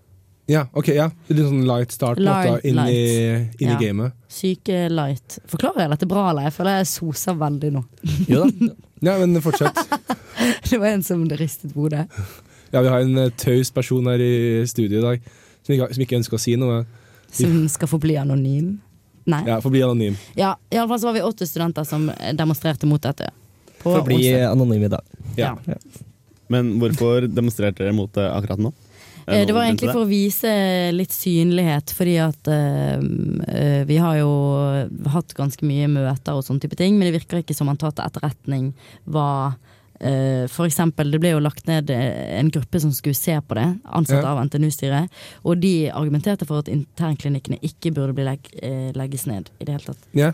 Ja, 0.48 0.66
ok, 0.76 0.88
ja. 0.92 1.06
Litt 1.28 1.38
sånn 1.46 1.64
light 1.64 1.92
start 1.92 2.18
light, 2.20 2.50
måte, 2.50 2.50
Light, 2.52 2.64
inn, 2.64 2.78
i, 2.88 3.64
inn 3.64 3.70
Ja. 3.70 3.78
i 3.78 3.84
gamet. 3.86 4.12
Syke 4.28 4.88
light. 4.92 5.38
Forklarer 5.48 5.80
jeg 5.86 5.90
dette 5.94 6.08
bra, 6.08 6.30
eller? 6.30 6.42
Jeg 6.50 6.52
føler 6.52 6.76
jeg 6.82 6.86
soser 6.86 7.34
veldig 7.40 7.70
nå. 7.72 7.84
Jo 8.28 8.44
da. 8.44 8.72
Ja, 9.04 9.18
men 9.20 9.42
fortsett. 9.44 9.78
Det 10.70 10.78
var 10.80 10.86
en 10.86 11.02
som 11.04 11.22
ristet 11.30 11.74
på 11.74 11.86
hodet. 11.86 12.06
Ja, 12.70 12.80
vi 12.80 12.88
har 12.88 13.00
en 13.04 13.18
eh, 13.18 13.30
taus 13.38 13.70
person 13.70 14.06
her 14.10 14.20
i 14.20 14.64
studio 14.66 14.98
i 14.98 15.02
dag 15.04 15.26
som 15.64 15.74
ikke, 15.74 15.88
som 15.94 16.04
ikke 16.04 16.18
ønsker 16.18 16.38
å 16.38 16.42
si 16.42 16.56
noe. 16.60 16.82
Som 17.34 17.64
skal 17.72 17.90
få 17.90 18.00
bli 18.02 18.16
anonym. 18.20 18.74
Nei. 19.24 19.40
Ja, 19.48 19.60
forbli 19.64 19.80
anonym. 19.82 20.16
Ja, 20.36 20.54
iallfall 20.72 21.00
så 21.00 21.08
var 21.08 21.16
vi 21.16 21.22
åtte 21.24 21.46
studenter 21.48 21.86
som 21.88 22.10
demonstrerte 22.36 22.86
mot 22.86 23.02
dette. 23.02 23.30
Forbli 23.80 24.18
bli 24.20 24.32
anonym 24.44 24.84
i 24.84 24.90
dag. 24.92 25.14
Ja. 25.36 25.54
Ja. 25.64 25.78
Men 26.52 26.74
hvorfor 26.80 27.24
demonstrerte 27.28 27.82
dere 27.82 27.96
mot 27.96 28.12
det 28.12 28.26
akkurat 28.28 28.60
nå? 28.60 28.74
Eh, 29.26 29.46
Det 29.46 29.54
var 29.54 29.64
egentlig 29.64 29.92
for 29.92 30.04
å 30.04 30.08
vise 30.10 30.50
litt 30.92 31.12
synlighet, 31.14 31.92
fordi 31.96 32.16
at 32.20 32.48
eh, 32.48 33.84
vi 33.88 33.96
har 33.96 34.18
jo 34.18 34.32
hatt 35.14 35.34
ganske 35.36 35.64
mye 35.66 35.88
møter 35.88 36.34
og 36.36 36.44
sånne 36.44 36.60
type 36.64 36.76
ting, 36.76 36.98
men 36.98 37.08
det 37.08 37.20
virker 37.20 37.40
ikke 37.42 37.56
som 37.56 37.66
man 37.70 37.80
tar 37.80 37.94
til 37.96 38.04
etterretning 38.04 38.72
hva 39.08 39.54
uh, 39.54 40.44
for 40.52 40.66
eksempel, 40.66 41.10
det 41.10 41.20
ble 41.22 41.30
jo 41.32 41.40
lagt 41.40 41.66
ned 41.70 41.88
en 41.90 42.50
gruppe 42.52 42.80
som 42.82 42.92
skulle 42.92 43.16
se 43.16 43.36
på 43.40 43.56
det, 43.56 43.68
ansatt 43.84 44.22
Ja. 44.22 44.34
av 44.34 44.42
NTNU-styret, 44.44 45.08
og 45.44 45.60
de 45.62 45.88
argumenterte 45.90 46.44
for 46.48 46.58
at 46.64 46.68
internklinikkene 46.68 47.60
ikke 47.64 47.94
burde 47.94 48.26
legges 48.94 49.26
ned 49.30 49.48
i 49.60 49.64
det 49.64 49.72
hele 49.78 49.88
tatt. 49.94 50.04
ja. 50.12 50.32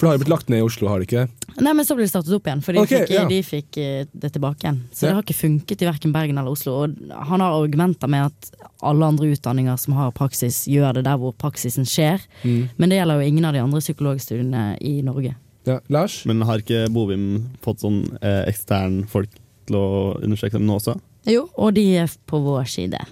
For 0.00 0.06
det 0.06 0.08
har 0.08 0.16
jo 0.16 0.20
blitt 0.22 0.30
lagt 0.32 0.48
ned 0.48 0.62
i 0.62 0.64
Oslo, 0.64 0.88
har 0.88 1.02
det 1.02 1.10
ikke 1.10 1.22
det? 1.26 1.56
Nei, 1.60 1.74
men 1.76 1.84
så 1.84 1.92
ble 1.92 2.06
det 2.06 2.10
startet 2.14 2.32
opp 2.32 2.46
igjen, 2.48 2.62
for 2.64 2.72
de 2.72 2.84
fikk, 2.88 3.10
ja. 3.12 3.24
de 3.28 3.40
fikk 3.44 3.76
eh, 3.82 4.06
det 4.16 4.30
tilbake 4.32 4.64
igjen. 4.64 4.78
Så 4.96 5.04
Ja. 5.04 5.10
det 5.10 5.16
har 5.18 5.26
ikke 5.26 5.36
funket 5.36 5.82
i 5.84 5.88
verken 5.90 6.14
Bergen 6.14 6.40
eller 6.40 6.54
Oslo. 6.56 6.78
Og 6.86 7.12
han 7.28 7.44
har 7.44 7.56
argumenter 7.58 8.08
med 8.08 8.30
at 8.30 8.48
alle 8.80 9.10
andre 9.12 9.28
utdanninger 9.34 9.76
som 9.76 9.98
har 9.98 10.14
praksis, 10.16 10.62
gjør 10.72 10.96
det 10.96 11.04
der 11.04 11.20
hvor 11.20 11.36
praksisen 11.36 11.84
skjer. 11.84 12.24
Mm. 12.40 12.70
Men 12.80 12.88
det 12.88 12.96
gjelder 13.02 13.20
jo 13.20 13.28
ingen 13.28 13.44
av 13.44 13.52
de 13.52 13.60
andre 13.60 13.84
psykologstudiene 13.84 14.64
i 14.80 14.94
Norge. 15.04 15.34
Ja. 15.68 15.78
Lars? 15.92 16.22
Men 16.24 16.40
har 16.48 16.64
ikke 16.64 16.86
Bovim 16.88 17.50
fått 17.60 17.84
sånn 17.84 18.00
eh, 18.24 18.46
ekstern 18.48 19.02
folk 19.04 19.28
til 19.68 19.76
å 19.76 19.86
undersøke 20.16 20.56
dem 20.56 20.64
nå 20.64 20.80
også? 20.80 20.96
Jo, 21.28 21.44
og 21.60 21.74
de 21.76 21.84
er 22.00 22.08
på 22.24 22.40
vår 22.40 22.64
side. 22.72 23.04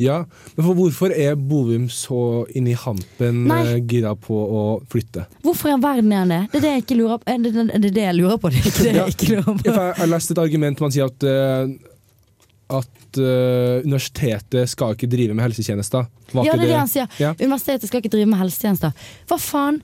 Ja, 0.00 0.22
men 0.54 0.64
for 0.64 0.76
hvorfor 0.78 1.12
er 1.12 1.34
Bovim 1.36 1.88
så 1.92 2.46
inni 2.56 2.74
hampen 2.78 3.42
Nei. 3.50 3.58
eh, 3.74 3.80
gira 3.88 4.14
på 4.16 4.36
å 4.36 4.62
flytte? 4.92 5.26
Hvorfor 5.44 5.70
i 5.70 5.74
all 5.74 5.82
verden 5.82 6.12
er 6.12 6.22
han 6.22 6.32
det? 6.32 6.40
Det 6.52 6.60
er 6.60 6.64
det 6.64 6.72
jeg 6.76 6.84
ikke 6.84 6.98
lurer 7.00 7.18
på. 7.20 7.32
Er 7.32 7.42
det 7.42 7.52
er 7.56 7.82
det, 7.82 7.90
det 7.96 8.06
jeg 8.06 8.16
lurer 8.20 8.40
på? 8.40 8.52
Det 8.54 8.62
er 8.62 8.70
ikke 8.70 8.86
det 8.86 8.94
jeg 8.94 9.16
ikke 9.16 9.28
lurer 9.34 9.50
på. 9.50 9.66
Ja, 9.66 9.74
Jeg 9.90 9.98
har 10.00 10.10
lest 10.14 10.32
et 10.32 10.40
argument 10.42 10.80
man 10.86 10.94
sier 10.94 11.10
at, 11.10 11.26
eh, 11.28 11.74
at 12.76 13.20
uh, 13.20 13.84
universitetet 13.84 14.72
skal 14.72 14.96
ikke 14.96 15.10
drive 15.10 15.36
med 15.36 15.46
helsetjenester. 15.46 16.08
Var 16.32 16.48
Ja, 16.48 16.56
det 16.56 16.66
er 16.66 16.72
det 16.72 16.80
han 16.80 16.90
sier. 16.90 17.12
Ja. 17.22 17.34
Universitetet 17.38 17.90
skal 17.90 18.02
ikke 18.02 18.14
drive 18.16 18.30
med 18.32 18.40
helsetjenester. 18.40 19.06
Hva 19.30 19.38
faen? 19.42 19.82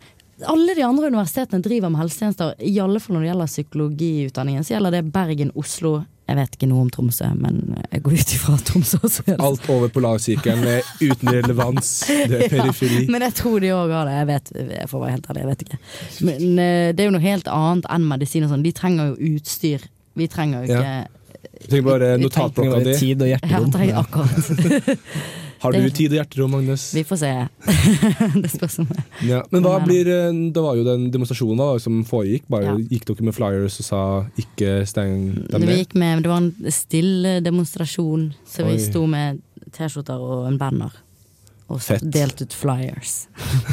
Alle 0.48 0.74
de 0.74 0.82
andre 0.82 1.06
universitetene 1.12 1.62
driver 1.62 1.92
med 1.92 2.00
helsetjenester, 2.02 2.56
i 2.58 2.72
alle 2.82 2.98
fall 2.98 3.14
når 3.14 3.22
det 3.22 3.28
gjelder 3.30 3.50
psykologiutdanningen. 3.52 4.64
Så 4.66 4.74
gjelder 4.74 4.96
det 4.96 5.04
Bergen, 5.14 5.52
Oslo 5.54 6.00
Jeg 6.28 6.36
vet 6.38 6.54
ikke 6.56 6.68
noe 6.70 6.84
om 6.84 6.90
Tromsø, 6.94 7.26
men 7.36 7.56
jeg 7.92 8.02
går 8.06 8.12
ut 8.14 8.32
ifra 8.36 8.54
Tromsø 8.64 8.98
også. 9.04 9.24
Alt 9.42 9.64
over 9.74 9.90
polarsirkelen 9.92 10.62
er 10.70 10.86
uten 11.02 11.28
relevans. 11.34 11.90
Det 12.08 12.38
er 12.46 12.52
periferi. 12.52 13.02
Men 13.10 13.24
jeg 13.26 13.34
tror 13.40 13.58
de 13.60 13.72
òg 13.74 13.90
har 13.92 14.06
det. 14.08 14.14
Jeg 14.20 14.28
vet, 14.30 14.52
jeg 14.78 14.88
får 14.92 15.02
være 15.02 15.16
helt 15.16 15.26
ærlig, 15.32 15.42
jeg 15.42 15.50
vet 15.50 15.64
ikke. 15.66 15.80
Men 16.28 16.62
eh, 16.62 16.86
det 16.94 17.04
er 17.04 17.10
jo 17.10 17.16
noe 17.18 17.24
helt 17.26 17.50
annet 17.52 17.90
enn 17.96 18.06
medisin 18.14 18.46
og 18.46 18.54
sånn. 18.54 18.62
De 18.64 18.72
trenger 18.78 19.10
jo 19.12 19.32
utstyr. 19.34 19.88
Vi 20.14 20.28
trenger 20.28 20.62
jo 20.62 20.70
ikke 20.70 20.86
Jeg 20.92 21.68
Trenger 21.68 21.84
bare 21.86 22.08
Vi 22.18 22.22
notatblokka 22.24 22.78
di. 22.86 22.94
tid 22.98 23.22
og 23.22 23.28
Ja, 23.30 23.36
hjerterom. 23.42 23.70
trenger 23.74 23.98
akkurat. 24.02 24.98
Har 25.62 25.76
du 25.76 25.90
tid 25.94 26.10
og 26.10 26.18
hjerterom, 26.18 26.56
Magnus? 26.56 26.88
Vi 26.96 27.04
får 27.06 27.20
se. 27.20 27.32
det 28.42 28.50
spørs 28.50 28.80
om 28.82 28.88
det. 28.90 29.04
Ja. 29.28 29.42
Men 29.54 29.62
hva 29.66 29.76
blir 29.84 30.08
eh, 30.10 30.40
Det 30.54 30.64
var 30.64 30.78
jo 30.78 30.86
den 30.86 31.06
demonstrasjonen 31.14 31.62
da, 31.62 31.68
som 31.82 32.02
foregikk. 32.08 32.48
Bare 32.50 32.72
Ja. 32.72 32.74
Gikk 32.92 33.06
dere 33.08 33.26
med 33.26 33.34
flyers 33.36 33.78
og 33.82 33.86
sa 33.86 34.02
'ikke 34.38 34.86
steng 34.86 35.46
dem 35.50 35.62
ned'? 35.62 35.94
med, 35.94 36.22
det 36.22 36.30
var 36.30 36.38
en 36.38 36.52
stille 36.70 37.40
demonstrasjon, 37.44 38.32
så 38.46 38.64
vi 38.66 38.78
sto 38.78 39.06
med 39.06 39.40
T-skjorter 39.72 40.18
og 40.18 40.48
en 40.48 40.58
banner. 40.58 40.92
Og 41.72 41.80
Fett. 41.80 42.02
delte 42.12 42.44
ut 42.44 42.52
flyers. 42.52 43.12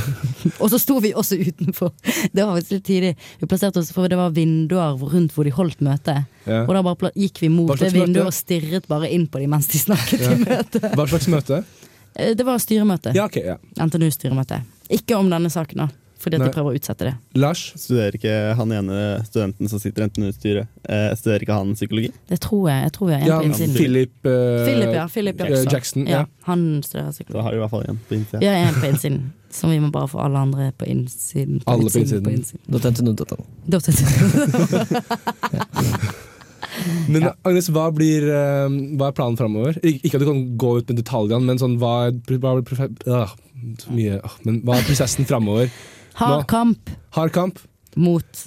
og 0.61 0.69
så 0.71 0.77
sto 0.79 0.99
vi 1.03 1.11
også 1.17 1.35
utenfor. 1.41 1.91
Det 2.31 2.45
var 2.45 2.53
faktisk 2.55 2.77
litt 2.77 2.85
tidlig. 2.87 3.11
Vi 3.41 3.49
plasserte 3.51 3.81
oss 3.81 3.91
for 3.95 4.07
det 4.11 4.15
var 4.19 4.31
vinduer 4.35 4.95
rundt 5.11 5.35
hvor 5.35 5.43
de 5.47 5.51
holdt 5.55 5.81
møte. 5.83 6.15
Ja. 6.47 6.61
Og 6.63 6.71
da 6.77 6.83
bare 6.87 7.11
gikk 7.19 7.41
vi 7.43 7.49
mot 7.51 7.73
det 7.75 7.89
møte? 7.89 7.97
vinduet 7.99 8.29
og 8.31 8.35
stirret 8.37 8.87
bare 8.89 9.09
inn 9.11 9.27
på 9.27 9.41
dem 9.43 9.51
mens 9.51 9.67
de 9.73 9.81
snakket 9.83 10.23
i 10.23 10.37
møte. 10.45 10.83
Hva 10.95 11.07
slags 11.11 11.27
møte? 11.33 11.61
Eh, 12.15 12.31
Det 12.39 12.45
var 12.47 12.57
styremøte. 12.63 13.11
Ja, 13.17 13.27
okay, 13.27 13.43
ja. 13.51 13.57
NTNU-styremøte. 13.83 14.63
Ikke 14.89 15.19
om 15.19 15.27
denne 15.29 15.51
saken, 15.53 15.83
da. 15.83 15.89
Fordi 16.19 16.35
at 16.35 16.41
Nei. 16.43 16.47
de 16.49 16.53
prøver 16.53 16.73
å 16.73 16.75
utsette 16.75 17.05
det. 17.07 17.13
Lars? 17.39 17.61
Studerer 17.79 18.11
ikke 18.17 18.33
han 18.59 18.71
ene 18.75 18.95
studenten 19.23 19.69
som 19.71 19.79
sitter 19.79 20.03
enten 20.03 20.25
i 20.25 20.27
NTNU-styret, 20.27 20.67
eh, 20.91 21.15
studerer 21.15 21.45
ikke 21.45 21.55
han 21.55 21.71
psykologi? 21.77 22.09
Det 22.27 22.39
tror 22.43 22.65
jeg. 22.67 22.83
Jeg 22.89 22.91
tror 22.97 23.07
vi 23.07 23.13
har 23.13 23.23
Ja, 23.29 23.37
på 23.39 23.45
innsiden. 23.47 23.75
Philip, 23.77 24.11
uh, 24.27 24.65
Philip, 24.67 24.93
ja. 24.97 25.05
Philip, 25.07 25.39
ja. 25.39 25.45
eh, 25.45 25.63
Jackson. 25.71 26.03
ja. 26.07 26.17
Ja. 26.19 26.25
Han 26.49 26.83
studerer 26.83 27.11
psykologi. 27.15 27.37
Da 27.37 27.41
har 27.45 27.51
du 27.51 27.57
i 27.57 27.59
hvert 27.63 27.71
fall 27.71 27.85
en 27.87 27.99
på 28.09 28.15
innsiden. 28.19 28.41
Ja, 28.43 28.51
en 28.67 28.73
på 28.75 28.87
innsiden, 28.91 29.21
som 29.49 29.71
vi 29.71 29.79
må 29.79 29.91
bare 29.95 30.07
få 30.11 30.19
alle 30.25 30.37
andre 30.43 30.71
på 30.77 30.85
innsiden. 30.91 31.61
Alle 31.65 31.87
på 31.89 31.99
innsiden. 32.03 32.23
På 32.23 32.31
innsiden. 32.35 32.59
jeg- 32.67 32.79
Men 37.09 37.25
Agnes, 37.43 37.67
hva, 37.73 37.89
blir, 37.95 38.23
eh, 38.29 38.69
hva 38.99 39.09
er 39.09 39.15
planen 39.17 39.37
framover? 39.39 39.79
Ikke 39.83 40.15
at 40.19 40.23
du 40.23 40.27
kan 40.29 40.43
gå 40.61 40.75
ut 40.79 40.87
med 40.91 40.99
detaljene, 41.01 41.43
men 41.49 41.57
sånn, 41.61 41.77
hva 41.81 41.93
er, 42.07 42.11
hva 42.39 42.53
er, 42.59 42.89
øh, 43.09 43.33
mye, 43.91 44.19
men 44.47 44.61
hva 44.67 44.77
er 44.77 44.85
prosessen 44.87 45.27
framover? 45.27 45.71
Hard 46.19 46.47
kamp 46.51 46.89
Hard 47.15 47.31
kamp? 47.35 47.59
mot 47.95 48.45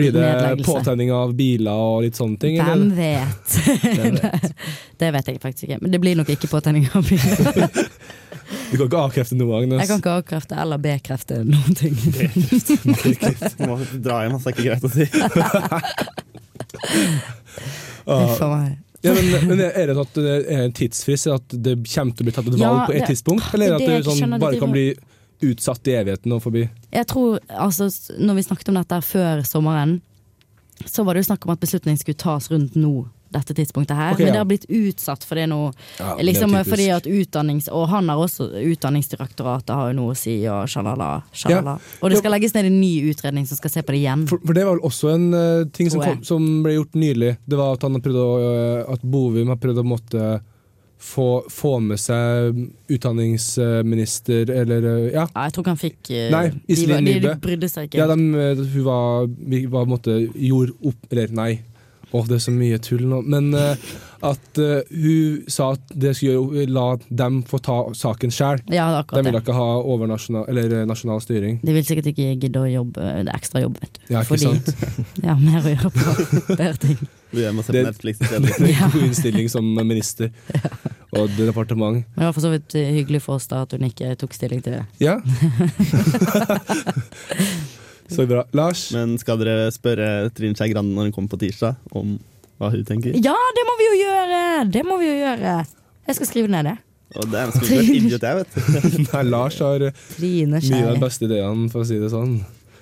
Blir 0.00 0.12
det 0.12 0.64
påtenning 0.64 1.10
av 1.12 1.34
biler 1.36 1.76
og 1.76 2.02
litt 2.06 2.16
sånne 2.16 2.38
ting? 2.40 2.56
Hvem 2.56 2.70
Eller? 2.72 2.94
vet? 2.96 3.48
Vet? 4.22 4.54
Det 5.00 5.10
vet 5.12 5.28
jeg 5.28 5.40
faktisk 5.42 5.66
ikke. 5.66 5.78
Men 5.82 5.92
det 5.92 6.00
blir 6.00 6.16
nok 6.16 6.30
ikke 6.32 6.48
påtenning 6.50 6.88
av 6.94 7.04
biler. 7.08 7.70
Du 8.70 8.76
kan 8.76 8.86
ikke 8.86 8.98
avkrefte 8.98 9.36
noe, 9.38 9.60
Agnes. 9.60 9.80
Jeg 9.82 9.90
kan 9.90 10.00
ikke 10.00 10.12
avkrefte 10.20 10.56
eller 10.58 10.78
bekrefte 10.82 11.40
noen 11.46 11.74
ting. 11.78 11.94
Du 13.58 13.64
må 13.66 13.76
dra 14.02 14.22
hjem, 14.24 14.36
altså. 14.38 14.50
Det 14.50 14.50
er 14.50 14.54
ikke 14.54 14.66
greit 14.66 14.84
å 14.86 14.90
si. 14.94 15.06
Ah. 18.06 18.32
For 18.38 18.48
meg. 18.50 18.78
Ja, 19.04 19.14
men, 19.16 19.30
men 19.48 19.62
er 19.64 19.90
det 19.90 19.96
at 20.02 20.18
det 20.18 20.32
er 20.50 20.64
en 20.66 20.74
tidsfrist? 20.76 21.30
At 21.32 21.54
det 21.54 21.76
kommer 21.88 22.16
til 22.16 22.24
å 22.24 22.28
bli 22.28 22.34
tatt 22.36 22.50
et 22.50 22.58
Ja, 22.58 22.72
valg 22.72 22.90
på 22.90 22.96
et 22.98 23.06
tidspunkt? 23.08 23.46
Eller 23.54 23.70
er 23.70 23.76
er 23.76 23.78
at 23.78 23.86
det 23.86 24.00
det 24.00 24.18
sånn, 24.18 24.34
bare 24.42 24.60
kan 24.60 24.74
bli 24.74 24.88
utsatt 25.46 25.88
i 25.90 25.96
evigheten 26.00 26.34
og 26.36 26.42
forbi? 26.44 26.66
Jeg 26.92 27.08
tror, 27.10 27.38
altså, 27.48 27.88
når 28.18 28.40
vi 28.40 28.46
snakket 28.48 28.72
om 28.72 28.80
dette 28.80 29.00
før 29.06 29.44
sommeren, 29.46 29.98
så 30.86 31.04
var 31.04 31.14
det 31.14 31.24
jo 31.24 31.30
snakk 31.30 31.46
om 31.46 31.54
at 31.54 31.62
beslutningen 31.62 32.00
skulle 32.00 32.20
tas 32.20 32.50
rundt 32.52 32.76
nå. 32.78 33.08
Dette 33.30 33.54
tidspunktet 33.54 33.94
her 33.94 34.16
Ok, 34.16 34.24
Men 34.24 34.32
det 34.32 34.40
har 34.40 34.46
blitt 34.48 34.64
utsatt 34.66 35.22
fordi 35.22 35.44
nå 35.46 35.58
Ja, 36.00 36.16
liksom, 36.18 36.50
det 36.50 36.64
fordi 36.66 36.88
at 36.90 37.06
utdannings... 37.06 37.68
Og 37.70 37.84
han 37.92 38.08
har 38.10 38.18
også 38.18 38.48
Utdanningsdirektoratet 38.72 39.70
har 39.70 39.92
jo 39.92 39.98
noe 40.00 40.16
å 40.16 40.18
si, 40.18 40.34
og 40.50 40.66
sjalala. 40.70 41.20
sjalala. 41.30 41.76
Ja. 41.78 41.98
Og 42.02 42.10
det 42.10 42.18
skal 42.18 42.34
legges 42.34 42.56
ned 42.56 42.66
en 42.66 42.80
ny 42.80 42.90
utredning 43.12 43.46
som 43.46 43.60
skal 43.60 43.70
se 43.70 43.84
på 43.86 43.94
det 43.94 44.00
igjen. 44.02 44.26
For, 44.30 44.42
for 44.42 44.58
det 44.58 44.66
var 44.66 44.74
vel 44.74 44.88
også 44.88 45.12
en 45.14 45.28
uh, 45.30 45.68
ting 45.70 45.92
som, 45.92 46.02
kom, 46.02 46.24
som 46.26 46.48
ble 46.64 46.74
gjort 46.80 46.98
nylig. 46.98 47.36
Det 47.46 47.60
var 47.60 47.78
at 47.78 47.86
han 47.86 47.94
har 48.00 48.02
prøvd 48.08 48.18
å, 48.24 48.30
uh, 48.42 48.94
at 48.96 49.06
Bovim 49.14 49.54
har 49.54 49.60
prøvd 49.62 49.84
å 49.84 49.86
måtte 49.86 50.30
få, 51.00 51.26
få 51.48 51.78
med 51.80 51.96
seg 52.00 52.58
utdanningsminister 52.92 54.50
eller 54.50 54.84
eh, 54.84 55.06
Ja. 55.14 55.24
Ja, 55.34 55.46
jeg 55.46 55.54
tror 55.54 55.64
ikke 55.64 55.74
han 55.74 55.80
fikk 55.80 56.10
eh, 56.12 56.28
Nei, 56.32 56.44
de, 56.52 56.60
Iselin 56.74 57.08
de, 57.08 57.16
de 57.24 57.34
brydde 57.40 57.70
seg 57.72 57.88
ikke. 57.88 57.98
ja 58.02 58.06
de, 58.10 58.18
eh, 58.44 58.62
hun 58.74 58.84
var, 58.86 59.26
var 59.72 59.88
måte 59.90 60.18
gjorde 60.34 60.76
opp 60.90 61.10
Eller 61.12 61.32
nei, 61.34 61.50
åh, 62.12 62.26
det 62.28 62.36
er 62.40 62.42
så 62.44 62.52
mye 62.54 62.78
tull 62.82 63.04
nå. 63.06 63.20
Men 63.22 63.52
uh, 63.54 63.76
at 64.26 64.58
uh, 64.58 64.80
hun 64.90 65.44
sa 65.50 65.68
at 65.76 65.92
det 65.94 66.10
skulle 66.18 66.40
gjøre, 66.40 66.64
la 66.74 66.86
dem 67.22 67.36
få 67.46 67.60
ta 67.62 67.76
saken 67.94 68.32
sjøl. 68.34 68.58
Ja, 68.74 68.88
De 69.06 69.22
det. 69.22 69.32
ikke 69.38 69.54
ha 69.54 69.68
overnasjonal, 69.78 70.48
eller 70.50 70.82
nasjonal 70.90 71.22
styring. 71.22 71.60
De 71.62 71.76
vil 71.76 71.86
sikkert 71.86 72.10
ikke 72.10 72.32
gidde 72.42 72.64
å 72.64 72.66
jobbe 72.66 72.98
Det 73.22 73.30
er 73.30 73.38
ekstra 73.38 73.62
jobb, 73.62 73.78
vet 73.80 73.94
du. 73.94 74.02
Ja, 74.10 74.24
ikke 74.24 74.34
Fordi- 74.34 74.50
sant? 74.50 74.74
Ja, 75.28 75.38
mer 75.38 75.62
å 75.62 75.70
gjøre 75.76 75.92
på 75.94 76.10
bedre 76.60 76.74
ting. 76.82 76.98
Du 77.30 77.38
hjem 77.40 77.58
og 77.60 77.64
se 77.66 77.70
på 77.72 77.76
Det- 77.78 77.86
Netflix 77.86 78.18
Det 78.20 78.30
er 78.32 78.40
en 78.84 78.90
god 78.94 79.02
innstilling 79.06 79.48
som 79.52 79.64
minister 79.78 80.30
og 81.18 81.30
departement. 81.36 82.02
Men 82.14 82.22
det 82.22 82.26
var 82.28 82.34
for 82.36 82.44
så 82.44 82.50
vidt 82.52 82.74
hyggelig 82.78 83.20
for 83.24 83.38
oss 83.38 83.46
da 83.50 83.62
at 83.66 83.72
hun 83.76 83.86
ikke 83.88 84.12
tok 84.20 84.34
stilling 84.36 84.62
til 84.62 84.78
det. 84.78 84.84
Ja. 85.02 85.16
Så 88.10 88.26
bra. 88.26 88.44
Lars? 88.52 88.88
Men 88.94 89.14
skal 89.22 89.38
dere 89.38 89.68
spørre 89.74 90.06
Trine 90.34 90.56
Skei 90.58 90.72
Grande 90.72 90.94
når 90.96 91.08
hun 91.08 91.12
kommer 91.14 91.30
på 91.30 91.38
tirsdag, 91.44 91.76
om 91.94 92.16
hva 92.58 92.70
hun 92.72 92.82
tenker? 92.88 93.14
Ja, 93.22 93.36
det 93.56 93.64
må 93.68 93.76
vi 93.78 93.86
jo 93.86 93.98
gjøre! 94.00 94.40
Det 94.74 94.82
må 94.86 94.96
vi 95.00 95.06
jo 95.12 95.18
gjøre. 95.20 95.52
Jeg 96.10 96.18
skal 96.18 96.26
skrive 96.32 96.50
ned 96.50 96.66
det. 96.66 96.76
Og 97.18 97.26
det 97.30 97.38
er 97.40 97.50
en 97.50 97.54
idiot, 97.90 98.22
jeg, 98.22 98.40
vet 98.40 98.50
du. 98.54 98.58
Nei, 99.12 99.22
Lars 99.30 99.56
har 99.62 99.82
eh, 99.88 100.02
mye 100.22 100.58
av 100.58 100.94
de 100.94 101.00
beste 101.02 101.26
ideene, 101.26 101.70
for 101.72 101.82
å 101.82 101.86
si 101.88 101.98
det 102.02 102.10
sånn. 102.12 102.36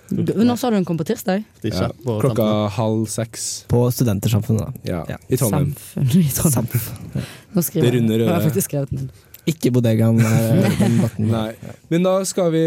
Når 0.08 0.56
sa 0.58 0.70
du 0.70 0.76
hun 0.78 0.84
kom 0.88 0.96
på 0.96 1.04
tirsdag? 1.08 1.44
Ja. 1.68 1.88
På 2.04 2.18
Klokka 2.22 2.42
Samfunnet. 2.42 2.72
halv 2.78 3.06
seks. 3.12 3.46
På 3.68 3.84
Studentersamfunnet, 3.92 4.64
da. 4.64 4.72
Ja, 4.88 5.04
Ja. 5.14 5.16
i 5.28 5.36
Trondheim. 5.36 5.74
Samfunn 5.76 6.20
i 6.22 6.28
Trondheim. 6.32 6.68
Nå 7.54 7.62
skriver 7.66 7.90
Det 7.90 7.98
runder, 7.98 8.18
jeg. 8.24 8.28
Har 8.32 8.46
faktisk 8.48 8.70
skrevet 8.70 8.90
den. 8.94 9.10
Ikke 9.48 9.70
bodegaen. 9.72 10.18
eh, 10.20 10.80
den. 11.16 11.28
Nei. 11.32 11.52
Men 11.88 12.02
da 12.04 12.18
skal 12.28 12.50
vi 12.52 12.62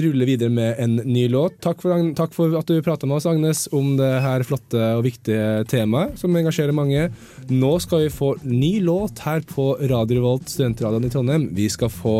rulle 0.00 0.24
videre 0.24 0.48
med 0.52 0.78
en 0.80 0.94
ny 1.04 1.26
låt. 1.28 1.58
Takk 1.60 1.82
for, 1.84 1.92
takk 2.16 2.32
for 2.32 2.54
at 2.56 2.66
du 2.72 2.78
prata 2.84 3.04
med 3.08 3.18
oss, 3.18 3.26
Agnes, 3.28 3.66
om 3.72 3.96
det 3.98 4.08
her 4.24 4.44
flotte 4.48 4.80
og 4.96 5.04
viktige 5.04 5.66
temaet 5.68 6.16
som 6.20 6.32
engasjerer 6.36 6.72
mange. 6.72 7.10
Nå 7.52 7.74
skal 7.84 8.06
vi 8.06 8.12
få 8.14 8.34
ny 8.48 8.78
låt 8.80 9.20
her 9.26 9.40
på 9.44 9.74
Radio 9.92 10.20
Revolt, 10.22 10.48
studentradioen 10.48 11.04
i 11.04 11.12
Trondheim. 11.12 11.48
Vi 11.56 11.68
skal 11.72 11.92
få 11.92 12.16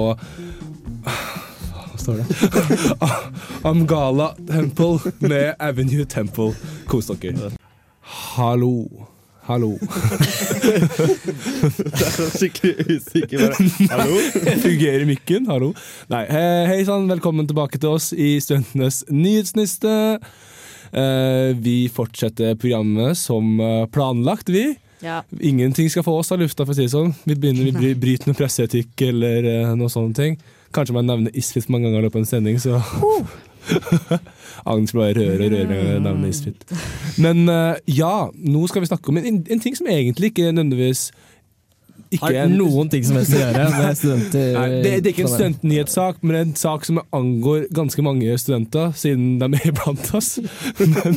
står 2.03 2.15
det? 2.21 2.27
Amgala 3.69 4.33
Temple 4.49 4.99
med 5.23 5.55
Avenue 5.63 6.05
Temple. 6.05 6.53
Kos 6.91 7.07
dere. 7.23 7.51
Hallo. 8.37 8.75
Hallo. 9.47 9.73
det 9.83 9.89
er 12.03 12.11
så 12.15 12.27
skikkelig 12.31 12.75
usikker. 12.97 13.39
Bare. 13.43 13.55
Hallo? 13.91 14.17
Fungerer 14.65 15.05
mikken? 15.09 15.47
Hallo? 15.51 15.73
Nei, 16.13 16.25
he- 16.31 16.67
hei 16.71 16.81
sann, 16.87 17.09
velkommen 17.11 17.47
tilbake 17.51 17.79
til 17.83 17.91
oss 17.97 18.07
i 18.15 18.37
Studentenes 18.43 18.97
nyhetsniste. 19.11 19.93
Eh, 20.93 21.51
vi 21.65 21.77
fortsetter 21.93 22.55
programmet 22.61 23.17
som 23.19 23.59
eh, 23.61 23.87
planlagt, 23.95 24.49
vi. 24.53 24.65
Ja. 25.03 25.23
Ingenting 25.43 25.91
skal 25.91 26.05
få 26.07 26.15
oss 26.21 26.31
av 26.31 26.39
lufta, 26.43 26.63
for 26.67 26.73
å 26.75 26.77
si 26.79 26.85
det 26.87 26.93
sånn. 26.95 27.15
Vi 27.27 27.35
begynner 27.35 27.65
vi 27.67 27.73
bry- 27.81 27.99
bryter 27.99 28.27
med 28.31 28.39
presseetikk 28.39 28.95
eller 29.09 29.39
eh, 29.57 29.73
noe 29.79 29.91
sånne 29.91 30.15
ting. 30.19 30.35
Kanskje 30.73 30.97
man 30.97 31.09
nevner 31.09 31.35
Isfit 31.37 31.69
mange 31.73 31.89
ganger 31.89 32.03
i 32.03 32.07
løpet 32.07 32.21
av 32.21 32.25
en 32.25 32.31
sending, 32.31 32.61
så 32.63 32.81
Agnes 34.71 34.95
bare 34.95 35.13
rører 35.17 35.45
og 35.47 35.53
rører 35.53 35.69
med 35.71 35.91
å 35.97 35.99
nevne 36.09 36.31
Isfit. 36.33 36.65
Men 37.23 37.45
eh, 37.51 37.83
ja, 37.99 38.31
nå 38.33 38.65
skal 38.71 38.85
vi 38.85 38.91
snakke 38.91 39.13
om 39.13 39.21
en, 39.21 39.43
en 39.43 39.63
ting 39.63 39.77
som 39.79 39.91
egentlig 39.93 40.33
ikke 40.33 40.51
nødvendigvis 40.51 41.11
ikke 42.13 42.29
Har 42.29 42.51
noen 42.53 42.91
ting 42.93 43.05
som 43.07 43.17
helst 43.17 43.33
å 43.33 43.39
gjøre 43.41 43.69
med 43.73 43.97
studenter. 43.97 44.49
Nei, 44.59 44.67
det, 44.85 44.91
det 45.01 45.09
er 45.09 45.15
ikke 45.15 45.25
en 45.25 45.33
studentnyhetssak, 45.33 46.19
men 46.27 46.39
en 46.43 46.53
sak 46.61 46.85
som 46.85 47.01
angår 47.17 47.71
ganske 47.73 48.05
mange 48.05 48.35
studenter, 48.41 48.93
siden 48.99 49.39
de 49.41 49.49
er 49.49 49.71
iblant 49.71 50.11
oss. 50.19 50.35
Men 50.83 51.17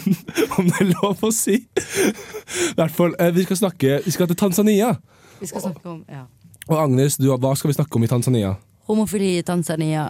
om 0.56 0.70
det 0.70 0.78
er 0.80 0.90
lov 0.94 1.26
å 1.26 1.32
si 1.36 1.58
I 1.58 2.76
hvert 2.78 2.96
fall, 2.96 3.16
eh, 3.20 3.34
Vi 3.36 3.44
skal 3.48 3.60
snakke 3.60 4.00
Vi 4.06 4.14
skal 4.14 4.30
til 4.32 4.40
Tanzania. 4.40 4.94
Vi 5.42 5.50
skal 5.50 5.66
snakke 5.68 5.90
om 5.92 6.00
ja. 6.08 6.24
Og 6.66 6.80
Agnes, 6.80 7.20
du, 7.20 7.28
hva 7.30 7.52
skal 7.60 7.70
vi 7.74 7.78
snakke 7.78 8.00
om 8.00 8.08
i 8.08 8.10
Tanzania? 8.10 8.56
Homofili 8.88 9.38
i 9.40 9.44
Tanzania. 9.44 10.08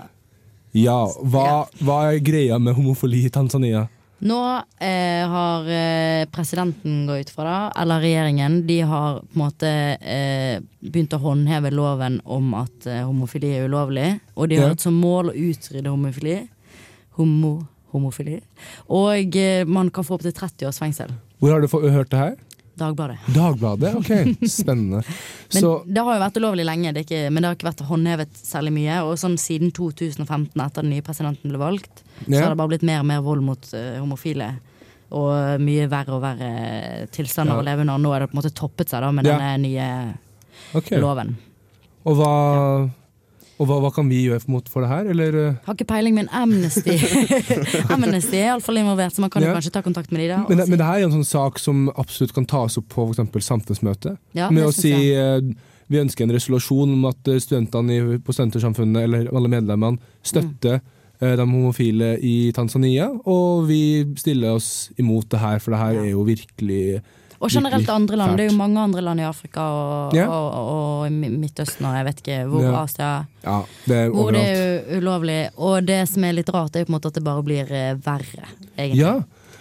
Ja, 0.75 0.97
hva, 1.23 1.65
hva 1.79 1.99
er 2.11 2.19
greia 2.23 2.57
med 2.59 2.75
homofili 2.75 3.25
i 3.25 3.29
Tanzania? 3.31 3.85
Nå 4.25 4.37
eh, 4.81 5.23
har 5.27 5.67
eh, 5.69 6.25
presidenten 6.31 7.01
gått 7.07 7.27
ut 7.27 7.31
fra 7.35 7.45
det, 7.51 7.81
eller 7.81 7.99
regjeringen, 8.03 8.61
de 8.67 8.77
har 8.87 9.19
på 9.21 9.35
en 9.35 9.41
måte 9.43 9.69
eh, 9.99 10.59
begynt 10.81 11.13
å 11.13 11.19
håndheve 11.21 11.71
loven 11.75 12.21
om 12.23 12.53
at 12.57 12.87
eh, 12.87 13.03
homofili 13.05 13.51
er 13.57 13.67
ulovlig. 13.69 14.07
Og 14.35 14.49
de 14.49 14.59
har 14.61 14.71
Ja. 14.71 14.77
som 14.79 14.95
mål 14.99 15.31
å 15.33 15.35
utrydde 15.35 15.91
homofili. 15.91 16.37
Homo, 17.19 17.53
homofili. 17.93 18.39
Og 18.91 19.35
eh, 19.39 19.63
man 19.67 19.91
kan 19.93 20.03
få 20.07 20.17
opptil 20.17 20.33
30 20.35 20.67
års 20.71 20.79
fengsel. 20.81 21.11
Hvor 21.39 21.51
har 21.53 21.61
du 21.63 21.67
hørt 21.91 22.09
det 22.11 22.19
her? 22.19 22.35
Dagbladet. 22.75 23.17
Dagbladet? 23.35 23.93
Ok, 23.95 24.09
spennende. 24.51 24.99
Men 25.53 25.61
Så 25.61 25.71
Det 25.87 26.03
har 26.03 26.17
jo 26.17 26.23
vært 26.25 26.37
ulovlig 26.41 26.65
lenge, 26.67 26.91
det 26.95 27.05
ikke, 27.05 27.21
men 27.31 27.41
det 27.41 27.47
har 27.49 27.55
ikke 27.57 27.69
vært 27.69 27.83
håndhevet 27.87 28.39
særlig 28.41 28.73
mye. 28.75 28.97
Og 29.07 29.15
sånn 29.21 29.37
siden 29.39 29.71
2015, 29.71 30.51
etter 30.59 30.83
den 30.83 30.91
nye 30.91 31.05
presidenten 31.05 31.53
ble 31.53 31.61
valgt, 31.61 32.03
så 32.25 32.41
har 32.41 32.49
det 32.51 32.59
bare 32.59 32.73
blitt 32.73 32.83
mer 32.87 32.99
og 33.03 33.07
mer 33.11 33.21
vold 33.23 33.45
mot 33.47 33.69
uh, 33.71 33.95
homofile. 34.01 34.49
Og 35.15 35.61
mye 35.63 35.87
verre 35.87 36.15
og 36.17 36.23
verre 36.25 37.07
tilstander 37.15 37.55
Ja. 37.55 37.61
å 37.61 37.67
leve 37.69 37.85
under. 37.85 38.01
Nå 38.01 38.11
er 38.15 38.25
det 38.25 38.29
på 38.31 38.35
en 38.35 38.41
måte 38.41 38.53
toppet 38.57 38.91
seg 38.91 39.05
da 39.05 39.11
med 39.15 39.25
Ja. 39.29 39.37
denne 39.37 39.57
nye 39.63 39.89
okay. 40.75 40.99
loven. 40.99 41.35
Og 42.05 42.17
hva, 42.19 42.31
og 43.59 43.67
hva, 43.69 43.77
hva 43.85 43.89
kan 43.95 44.09
vi 44.11 44.23
gjøre 44.25 44.41
mot 44.51 44.67
for 44.69 44.83
det 44.83 44.89
her, 44.91 45.05
eller? 45.13 45.35
eh? 45.41 45.53
Har 45.67 45.77
ikke 45.77 45.87
peiling, 45.87 46.15
men 46.17 46.27
Amnesty 46.35 46.97
Amnesty 47.93 48.35
er 48.39 48.49
iallfall 48.51 48.79
involvert, 48.81 49.15
så 49.15 49.23
man 49.23 49.31
kan 49.33 49.43
jo 49.45 49.53
kanskje 49.55 49.71
ta 49.75 49.81
kontakt 49.85 50.11
med 50.11 50.23
de 50.25 50.27
da. 50.33 50.41
Men, 50.49 50.59
si- 50.63 50.69
men 50.73 50.81
det 50.81 50.87
her 50.89 50.99
er 51.03 51.07
en 51.07 51.15
sånn 51.19 51.27
sak 51.29 51.61
som 51.61 51.85
absolutt 51.95 52.33
kan 52.35 52.47
tas 52.49 52.75
opp 52.81 52.89
på 52.91 53.07
f.eks. 53.13 53.47
samfunnsmøte. 53.47 54.17
ja, 54.37 54.49
med 54.51 54.67
å 54.67 54.73
si 54.75 54.91
jeg. 54.91 55.15
eh, 55.15 55.71
vi 55.87 55.99
ønsker 56.01 56.25
en 56.25 56.33
resolusjon 56.33 56.95
om 56.97 57.03
at 57.11 57.27
eh, 57.29 57.39
studentene 57.43 57.95
i, 57.99 58.17
på 58.25 58.33
Studentersamfunnet, 58.33 59.03
eller 59.05 59.27
alle 59.31 59.51
medlemmene, 59.53 60.01
støtter 60.25 60.79
mm. 60.81 61.35
de 61.39 61.45
homofile 61.45 62.07
i 62.25 62.51
Tanzania. 62.57 63.07
Og 63.29 63.67
vi 63.69 63.81
stiller 64.19 64.57
oss 64.57 64.89
imot 64.99 65.29
det 65.31 65.39
her, 65.43 65.61
for 65.63 65.71
det 65.75 65.79
her 65.83 65.93
Ja. 65.99 66.01
er 66.07 66.11
jo 66.15 66.25
virkelig 66.27 66.81
Og 67.45 67.53
generelt 67.53 67.89
andre 67.93 68.17
land. 68.19 68.35
Det 68.39 68.47
er 68.47 68.51
jo 68.51 68.57
mange 68.57 68.81
andre 68.81 69.03
land 69.05 69.21
i 69.21 69.27
Afrika 69.29 69.61
og, 69.61 70.15
Ja. 70.17 70.25
og, 70.27 70.47
og, 70.73 71.07
i 71.07 71.29
Midtøsten 71.29 71.85
og 71.85 71.95
jeg 71.99 72.05
vet 72.09 72.21
ikke 72.23 72.41
hvor, 72.49 72.65
Ja. 72.65 72.83
Asia 72.83 73.09
Ja, 73.45 73.61
det 73.85 73.95
er 74.01 74.09
Hvor 74.09 74.31
det 74.33 74.43
er 74.49 74.99
ulovlig. 74.99 75.39
Og 75.57 75.85
det 75.85 76.01
som 76.09 76.23
er 76.25 76.33
litt 76.33 76.49
rart, 76.49 76.75
er 76.75 76.83
jo 76.83 76.89
på 76.89 76.93
en 76.95 76.99
måte 76.99 77.11
at 77.13 77.17
det 77.19 77.23
bare 77.23 77.43
blir 77.45 77.71
eh, 77.71 77.93
verre, 78.01 78.47
egentlig. 78.77 78.99
Ja, 79.03 79.19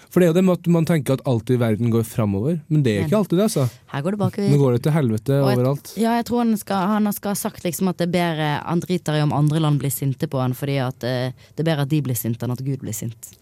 for 0.08 0.20
det 0.22 0.28
er 0.28 0.30
jo 0.30 0.34
det 0.38 0.44
med 0.46 0.60
at 0.60 0.66
man 0.70 0.84
tenker 0.86 1.16
at 1.18 1.24
alltid 1.26 1.58
verden 1.58 1.90
går 1.90 2.04
framover, 2.06 2.60
men 2.70 2.84
det 2.86 2.92
er 3.00 3.06
ikke 3.08 3.16
alltid 3.18 3.38
det, 3.40 3.46
altså. 3.48 3.64
Her 3.90 4.02
går 4.06 4.14
det 4.14 4.18
Nå 4.20 4.24
bakover. 4.24 4.58
går 4.62 4.72
det 4.76 4.82
til 4.84 4.92
helvete 4.94 5.32
jeg, 5.34 5.42
overalt. 5.42 5.90
Ja, 5.98 6.12
jeg 6.20 6.24
tror 6.28 6.38
han 6.44 6.56
skal, 6.56 6.86
han 6.92 7.12
skal 7.12 7.32
ha 7.34 7.34
sagt 7.34 7.64
liksom 7.66 7.88
at 7.90 7.98
det 7.98 8.06
er 8.08 8.12
bedre 8.14 8.50
Han 8.64 8.80
driter 8.80 9.18
i 9.18 9.24
om 9.26 9.32
andre 9.34 9.58
land 9.58 9.80
blir 9.82 9.90
sinte 9.90 10.28
på 10.30 10.38
han, 10.38 10.54
fordi 10.54 10.78
at 10.78 11.02
eh, 11.02 11.32
det 11.56 11.64
er 11.66 11.70
bedre 11.72 11.82
at 11.82 11.90
de 11.90 12.00
blir 12.06 12.14
sinte 12.14 12.46
enn 12.46 12.54
at 12.54 12.62
Gud 12.62 12.78
blir 12.78 12.94
sint. 12.94 13.32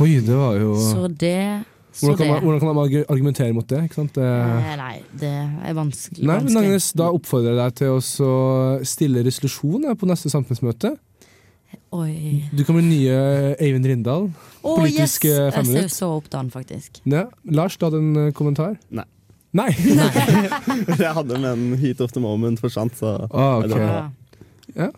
Oi, 0.00 0.20
det 0.24 0.34
var 0.34 0.56
jo 0.56 0.72
Så 0.80 1.08
det 1.10 1.64
hvordan 2.00 2.16
kan, 2.18 2.28
man, 2.32 2.42
hvordan 2.42 2.60
kan 2.60 2.68
man 2.74 3.04
argumentere 3.08 3.52
mot 3.56 3.68
det? 3.70 3.80
Ikke 3.88 3.94
sant? 4.00 4.14
Det, 4.18 4.24
Eh, 4.24 4.76
Nei, 4.80 4.96
det 5.20 5.30
er 5.70 5.74
vanskelig. 5.78 6.26
Nei, 6.26 6.38
men. 6.44 6.56
Agnes, 6.62 6.92
Da 6.92 7.10
oppfordrer 7.14 7.54
jeg 7.54 7.60
deg 7.62 7.74
til 7.80 7.94
å 7.94 8.84
stille 8.84 9.22
resolusjon 9.26 9.86
på 9.96 10.06
neste 10.10 10.30
samfunnsmøte. 10.32 10.94
Oi. 11.94 12.44
Du 12.54 12.64
kan 12.66 12.74
bli 12.76 12.84
nye 12.86 13.56
Eivind 13.62 13.86
Rindal. 13.86 14.28
Oh, 14.62 14.78
Politisk, 14.80 15.24
yes! 15.26 15.54
femminutt. 15.54 15.82
Jeg 15.84 15.90
ser 15.90 15.96
så 15.96 16.08
opp 16.16 16.28
til 16.30 16.38
han, 16.40 16.50
faktisk. 16.50 17.00
Ja. 17.06 17.24
Lars, 17.50 17.76
du 17.78 17.86
hadde 17.86 17.98
en 18.02 18.16
eh, 18.28 18.32
kommentar? 18.34 18.76
Nei. 18.90 19.04
Nei? 19.54 19.68
Jeg 20.98 21.12
hadde 21.14 21.36
med 21.38 21.46
en 21.52 21.76
heat 21.78 22.00
of 22.02 22.10
the 22.14 22.20
moment 22.22 22.58
forsvant, 22.58 22.96
så 22.98 23.12
Ah, 23.30 23.60
ok. 23.62 23.74
ja. 23.78 24.10
Ja. 24.74 24.88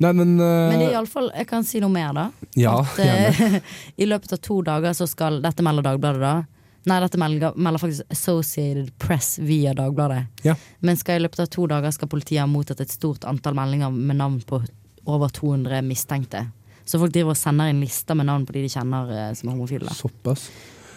Nei, 0.00 0.12
men, 0.16 0.34
uh, 0.40 0.46
Men 0.72 0.80
det 0.80 0.86
er 0.88 0.94
iallfall 0.96 1.28
Jeg 1.36 1.46
kan 1.50 1.66
si 1.66 1.80
noe 1.82 1.92
mer, 1.92 2.14
da. 2.16 2.24
Ja, 2.58 2.78
at 2.80 2.98
eh, 3.02 3.60
i 4.02 4.08
løpet 4.08 4.34
av 4.34 4.40
to 4.42 4.60
dager 4.66 4.96
så 4.96 5.06
skal 5.10 5.40
Dette 5.44 5.64
melder 5.64 5.86
Dagbladet, 5.86 6.22
da. 6.22 6.62
Nei, 6.90 6.96
dette 7.04 7.18
melder, 7.20 7.54
melder 7.54 7.78
faktisk 7.78 8.10
Associated 8.10 8.88
Press 8.98 9.36
via 9.38 9.70
Dagbladet. 9.78 10.24
Ja. 10.42 10.56
Men 10.82 10.98
skal 10.98 11.20
i 11.20 11.22
løpet 11.22 11.44
av 11.44 11.52
to 11.54 11.68
dager 11.70 11.94
skal 11.94 12.10
politiet 12.10 12.42
ha 12.42 12.48
mottatt 12.50 12.82
et 12.82 12.90
stort 12.90 13.22
antall 13.30 13.54
meldinger 13.54 13.92
med 13.94 14.18
navn 14.18 14.40
på 14.42 14.58
over 15.06 15.30
200 15.30 15.78
mistenkte. 15.86 16.48
Så 16.84 16.98
folk 16.98 17.14
driver 17.14 17.36
og 17.36 17.38
sender 17.38 17.70
inn 17.70 17.84
lister 17.84 18.18
med 18.18 18.26
navn 18.26 18.48
på 18.48 18.56
de 18.56 18.64
de 18.64 18.72
kjenner 18.72 19.12
uh, 19.14 19.28
som 19.38 19.50
er 19.50 19.54
homofile. 19.54 19.94
Såpass. 19.94 20.48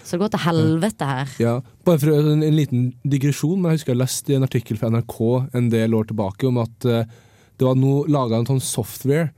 Så 0.05 0.15
det 0.15 0.21
går 0.21 0.33
til 0.33 0.43
helvete 0.45 1.05
her. 1.09 1.37
Ja. 1.41 1.53
Bare 1.85 2.01
for 2.01 2.13
en, 2.13 2.43
en 2.45 2.57
liten 2.57 2.89
digresjon, 3.05 3.57
men 3.57 3.73
jeg 3.73 3.81
husker 3.81 3.95
jeg 3.95 4.01
leste 4.03 4.33
i 4.33 4.37
en 4.37 4.45
artikkel 4.45 4.81
fra 4.81 4.91
NRK 4.93 5.17
en 5.57 5.69
del 5.73 5.97
år 5.97 6.09
tilbake 6.11 6.49
om 6.49 6.59
at 6.61 6.85
eh, 6.89 7.15
det 7.57 7.65
var 7.67 7.75
noe 7.79 8.05
laga 8.11 8.37
en 8.41 8.45
sånn 8.49 8.61
software 8.63 9.29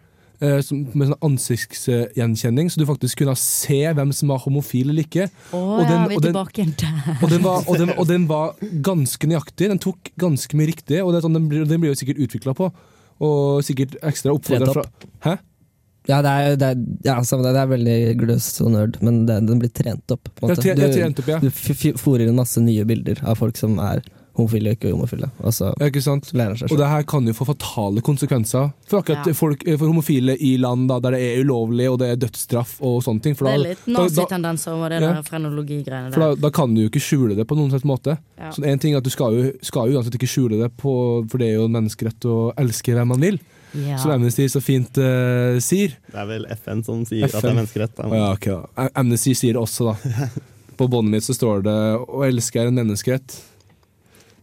eh, 0.42 0.60
som, 0.66 0.84
med 0.94 1.10
sånn 1.12 1.24
ansiktsgjenkjenning, 1.28 2.70
så 2.70 2.80
du 2.82 2.86
faktisk 2.90 3.22
kunne 3.24 3.36
se 3.40 3.80
hvem 3.98 4.12
som 4.14 4.30
var 4.34 4.42
homofil 4.44 4.90
eller 4.92 5.06
ikke. 5.08 5.30
Og 5.54 5.82
ja, 5.82 5.88
den- 5.90 6.10
vi 6.10 6.16
og 6.16 6.22
den- 6.22 6.34
der. 6.38 7.18
Og 7.22 7.30
den, 7.30 7.42
var, 7.44 7.64
og, 7.68 7.78
den, 7.78 7.90
og 7.98 8.08
den 8.08 8.28
var 8.28 8.54
ganske 8.82 9.28
nøyaktig. 9.28 9.70
Den 9.70 9.80
tok 9.80 10.12
ganske 10.18 10.54
mye 10.58 10.68
riktig, 10.74 11.04
og 11.04 11.12
det 11.14 11.18
er 11.22 11.28
sånn, 11.28 11.34
den, 11.34 11.48
blir, 11.50 11.66
den 11.66 11.82
blir 11.82 11.94
jo 11.94 12.00
sikkert 12.00 12.22
utvikla 12.28 12.54
på. 12.56 12.72
Og 13.20 13.64
sikkert 13.66 13.96
ekstra 14.06 14.34
oppfordra 14.36 14.74
fra 14.74 14.84
Hæ? 15.26 15.38
Ja, 16.08 16.22
det 16.24 16.30
er, 16.32 16.56
det 16.56 16.68
er, 16.72 16.76
ja, 17.04 17.16
det, 17.44 17.52
det 17.52 17.60
er 17.60 17.68
veldig 17.68 17.96
gløs 18.22 18.46
og 18.64 18.70
nerd, 18.72 19.02
men 19.04 19.26
det, 19.28 19.42
den 19.50 19.60
blir 19.60 19.70
trent 19.76 20.14
opp. 20.14 20.30
På 20.38 20.46
en 20.48 20.54
Jeg 20.54 20.58
måte. 20.58 20.62
tre- 20.64 20.76
opp, 21.20 21.28
ja. 21.28 21.40
du 21.42 21.50
fòrer 22.00 22.30
en 22.30 22.30
inn 22.30 22.36
masse 22.38 22.62
nye 22.64 22.86
bilder 22.88 23.20
av 23.28 23.36
folk 23.42 23.58
som 23.60 23.78
er 23.84 24.00
homofile 24.38 24.70
og 24.72 24.78
ikke 24.78 24.92
homofile, 24.94 25.30
og 25.42 25.54
så 25.54 25.72
Ja, 25.80 25.88
Ikke 25.90 26.02
sant? 26.06 26.30
lærer 26.34 26.54
han 26.54 26.58
seg 26.62 26.72
Og 26.72 26.78
det 26.78 26.88
her 26.88 27.04
kan 27.10 27.26
jo 27.26 27.34
få 27.34 27.46
fatale 27.50 28.02
konsekvenser 28.06 28.72
for 28.88 29.02
akkurat 29.02 29.26
Ja. 29.28 29.34
folk, 29.34 29.64
for 29.66 29.88
homofile 29.88 30.38
i 30.40 30.56
land 30.62 30.88
da, 30.90 31.00
der 31.00 31.12
det 31.18 31.22
er 31.26 31.44
ulovlig 31.44 31.90
og 31.92 31.98
det 32.00 32.10
er 32.14 32.16
dødsstraff 32.28 32.78
og 32.82 33.02
sånne 33.04 33.22
ting. 33.24 33.36
For 33.36 33.46
Det 33.50 33.54
er 33.56 33.64
litt 33.66 33.86
da, 33.86 33.94
da, 33.94 34.04
nazitendenser 34.04 34.72
over 34.78 34.90
det 34.90 35.02
Ja. 35.02 35.14
der 35.14 35.24
frenologigreiene 35.24 36.14
for 36.14 36.20
da, 36.20 36.28
der. 36.36 36.42
da 36.42 36.50
kan 36.52 36.74
du 36.76 36.82
jo 36.82 36.90
ikke 36.90 37.02
skjule 37.02 37.36
det 37.36 37.48
på 37.48 37.56
noen 37.58 37.70
slags 37.72 37.84
måte. 37.86 38.18
Ja. 38.38 38.52
Så 38.52 38.64
en 38.64 38.80
ting 38.80 38.94
er 38.94 38.98
at 38.98 39.04
Du 39.04 39.10
skal 39.10 39.34
jo, 39.34 39.52
skal 39.62 39.90
jo 39.92 39.98
uansett 40.00 40.14
ikke 40.16 40.28
skjule 40.30 40.62
det, 40.62 40.72
på, 40.78 41.28
for 41.30 41.38
det 41.38 41.48
er 41.50 41.56
jo 41.58 41.66
en 41.66 41.72
menneskerett 41.72 42.20
å 42.26 42.54
elske 42.58 42.94
hvem 42.94 43.08
man 43.08 43.20
vil. 43.20 43.40
Ja. 43.74 43.98
Som 43.98 44.12
Amnesty 44.12 44.46
så 44.48 44.62
fint 44.64 44.98
uh, 44.98 45.60
sier. 45.60 45.98
Det 46.12 46.16
er 46.16 46.26
vel 46.26 46.46
FN 46.56 46.84
som 46.86 47.04
sier 47.06 47.26
at 47.26 47.32
det 47.32 47.44
er 47.44 47.54
menneskerett. 47.58 47.96
da. 47.96 48.08
Ja, 48.16 48.32
okay, 48.34 48.52
da. 48.54 48.90
Amnesty 48.96 49.34
sier 49.34 49.54
det 49.54 49.62
også, 49.62 49.92
da. 49.92 50.30
På 50.78 50.88
båndet 50.88 51.12
mitt 51.12 51.24
så 51.24 51.34
står 51.36 51.64
det 51.64 51.76
'å 52.08 52.24
elske 52.28 52.62
er 52.62 52.68
en 52.68 52.76
menneskerett'. 52.76 53.40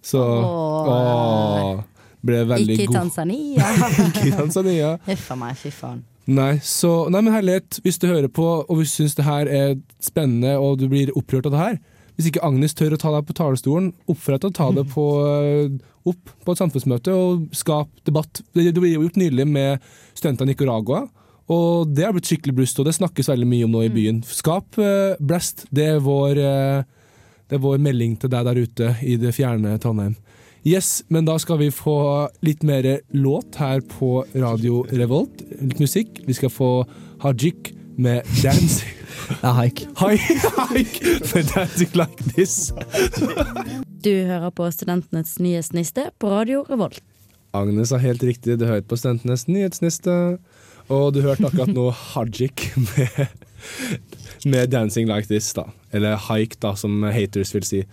Så 0.05 0.21
Åh. 0.21 1.79
ble 2.25 2.43
veldig 2.49 2.77
Ikke 2.77 2.91
i. 2.91 2.95
Tanzania. 2.95 3.71
Ikke 4.09 4.29
i 4.29 4.35
Tanzania. 4.35 4.91
Huff 5.09 5.31
a 5.33 5.39
meg, 5.41 5.57
fy 5.61 5.73
faen. 5.75 6.03
Nei, 6.25 6.55
så, 6.65 7.11
nei, 7.13 7.21
men 7.21 7.35
herlighet, 7.35 7.83
hvis 7.85 7.99
du 8.01 8.07
hører 8.09 8.31
på 8.33 8.47
og 8.63 8.79
hvis 8.79 8.95
du 8.95 9.03
syns 9.03 9.17
det 9.19 9.27
her 9.27 9.49
er 9.51 9.75
spennende 10.01 10.55
og 10.57 10.79
du 10.81 10.87
blir 10.89 11.13
opprørt 11.19 11.45
av 11.51 11.53
det 11.53 11.61
her 11.61 11.75
Hvis 12.17 12.31
ikke 12.31 12.45
Agnes 12.47 12.73
tør 12.79 12.95
å 12.97 13.01
ta 13.01 13.11
deg 13.13 13.27
på 13.29 13.37
talerstolen, 13.37 13.91
oppfør 14.09 14.37
deg 14.37 14.45
til 14.45 14.53
å 14.53 14.57
ta 14.57 14.69
det 14.73 14.85
på, 14.95 15.05
eh, 15.27 15.75
opp 16.09 16.33
på 16.47 16.55
et 16.55 16.63
samfunnsmøte 16.63 17.13
og 17.13 17.49
skap 17.53 17.91
debatt. 18.07 18.41
Det, 18.55 18.69
det 18.71 18.81
ble 18.81 18.93
gjort 18.95 19.19
nylig 19.19 19.47
med 19.51 19.83
studenter 20.15 20.47
i 20.47 20.53
Nicaragua. 20.53 21.03
Og 21.51 21.91
det 21.93 22.07
har 22.07 22.15
blitt 22.15 22.31
skikkelig 22.31 22.55
blust, 22.57 22.79
og 22.79 22.87
det 22.87 22.95
snakkes 22.97 23.29
veldig 23.29 23.49
mye 23.51 23.67
om 23.67 23.75
nå 23.75 23.83
i 23.85 23.91
byen. 23.93 24.23
Skap 24.31 24.79
eh, 24.79 25.19
blest. 25.19 25.67
Det 25.75 25.89
er 25.97 26.05
vår 26.07 26.41
eh, 26.41 26.87
det 27.49 27.59
er 27.59 27.65
vår 27.65 27.83
melding 27.83 28.17
til 28.21 28.33
deg 28.33 28.47
der 28.49 28.61
ute 28.65 28.95
i 29.05 29.17
det 29.21 29.35
fjerne 29.37 29.77
Trondheim. 29.83 30.17
Yes, 30.65 31.03
men 31.13 31.27
da 31.29 31.37
skal 31.37 31.59
vi 31.61 31.69
få 31.75 31.95
litt 32.45 32.63
mer 32.65 32.87
låt 33.13 33.59
her 33.61 33.83
på 33.85 34.23
Radio 34.33 34.87
Revolt. 34.89 35.43
Litt 35.61 35.83
musikk. 35.83 36.23
Vi 36.25 36.37
skal 36.37 36.53
få 36.53 36.71
Hajik 37.21 37.75
med 37.97 38.25
'Dancing'. 38.41 39.01
Ja, 39.43 39.53
haik. 39.57 39.87
Haik 39.97 40.21
Hike 40.21 41.13
med 41.35 41.45
'Dancing 41.53 41.93
Like 41.95 42.25
This'. 42.33 42.73
Du 44.05 44.11
hører 44.11 44.51
på 44.51 44.71
Studentenes 44.71 45.39
nyhetsniste 45.39 46.11
på 46.19 46.29
Radio 46.29 46.65
Revolt. 46.71 47.01
Agnes 47.53 47.91
har 47.91 47.99
helt 47.99 48.23
riktig, 48.23 48.59
du 48.59 48.67
hørte 48.67 48.89
på 48.89 48.97
Studentenes 48.97 49.47
nyhetsniste. 49.49 50.39
Og 50.89 51.15
du 51.15 51.23
hørte 51.25 51.47
akkurat 51.47 51.73
nå 51.73 51.91
Hajik 51.91 52.73
med, 52.77 53.29
med 54.45 54.71
'Dancing 54.71 55.09
Like 55.09 55.29
This', 55.29 55.53
da. 55.55 55.65
Eller 55.93 56.17
Hike, 56.17 56.57
da, 56.63 56.75
som 56.77 57.03
haters 57.03 57.55
vil 57.55 57.65
si. 57.65 57.85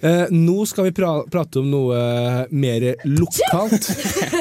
Eh, 0.00 0.26
nå 0.30 0.66
skal 0.68 0.84
vi 0.84 0.92
pra 0.92 1.22
prate 1.32 1.62
om 1.62 1.70
noe 1.70 2.46
mer 2.50 2.84
lokalt. 3.04 3.88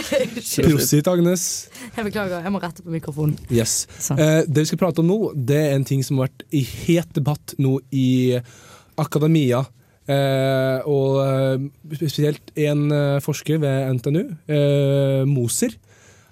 Prosit, 0.65 1.08
Agnes. 1.08 1.69
Jeg 1.95 2.10
beklager, 2.10 2.43
jeg 2.43 2.52
må 2.52 2.60
rette 2.60 2.84
på 2.84 2.91
mikrofonen. 2.91 3.38
Yes. 3.50 3.88
Eh, 4.12 4.43
det 4.48 4.65
vi 4.65 4.71
skal 4.74 4.84
prate 4.84 5.00
om 5.00 5.08
nå, 5.08 5.19
det 5.36 5.62
er 5.69 5.80
en 5.80 5.88
ting 5.88 6.04
som 6.04 6.19
har 6.19 6.28
vært 6.28 6.45
i 6.52 6.65
het 6.86 7.15
debatt 7.15 7.56
nå 7.58 7.80
i 7.95 8.36
akademia 9.00 9.63
Eh, 10.06 10.86
og 10.86 11.17
eh, 11.24 11.63
spesielt 11.98 12.52
en 12.62 12.84
eh, 12.93 13.21
forsker 13.26 13.58
ved 13.63 13.95
NTNU, 13.98 14.21
eh, 14.54 15.24
Moser, 15.26 15.74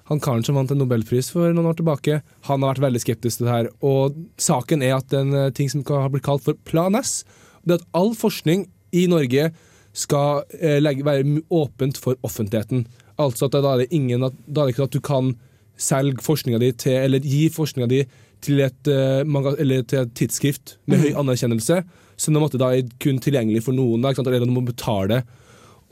han 0.09 0.19
karen 0.23 0.43
som 0.43 0.57
vant 0.57 0.71
en 0.73 0.81
nobelpris 0.81 1.29
for 1.31 1.53
noen 1.55 1.69
år 1.69 1.77
tilbake, 1.79 2.19
han 2.47 2.63
har 2.63 2.73
vært 2.73 2.83
veldig 2.87 3.01
skeptisk 3.03 3.39
til 3.39 3.47
det 3.47 3.53
her. 3.53 3.69
Og 3.85 4.17
saken 4.41 4.83
er 4.83 4.97
at 4.97 5.15
en 5.15 5.31
eh, 5.37 5.51
ting 5.55 5.71
som 5.71 5.85
har 5.87 6.11
blitt 6.11 6.25
kalt 6.27 6.43
for 6.43 6.59
Plan 6.67 6.97
S, 6.99 7.21
det 7.63 7.77
er 7.77 7.79
at 7.81 7.87
all 7.95 8.11
forskning 8.19 8.67
i 8.93 9.05
Norge 9.11 9.47
skal 9.95 10.43
eh, 10.59 10.81
legge, 10.81 11.05
være 11.07 11.45
åpent 11.53 11.99
for 12.01 12.19
offentligheten. 12.25 12.85
Altså 13.21 13.47
at 13.47 13.55
da 13.55 13.75
er 13.75 13.83
det 13.83 13.95
ingen 13.95 14.25
at, 14.27 14.35
da 14.47 14.63
er 14.63 14.69
det 14.69 14.75
ikke 14.75 14.89
at 14.89 14.97
du 14.97 15.03
kan 15.03 15.33
selge 15.79 16.23
forskninga 16.25 16.59
di 16.61 16.71
til, 16.83 16.99
eller 16.99 17.23
gi 17.23 17.47
forskninga 17.53 17.89
di 17.89 18.03
til 18.43 18.59
et, 18.59 18.89
uh, 18.91 19.53
til 19.55 19.99
et 20.01 20.15
tidsskrift 20.19 20.77
med 20.91 20.99
høy 20.99 21.13
anerkjennelse, 21.21 21.79
som 22.19 22.35
en 22.35 22.43
måte 22.43 22.59
da 22.61 22.73
er 22.75 22.89
kun 23.01 23.21
tilgjengelig 23.23 23.63
for 23.65 23.75
noen, 23.75 24.03
da, 24.03 24.11
eller 24.11 24.43
du 24.43 24.53
må 24.53 24.65
betale. 24.67 25.21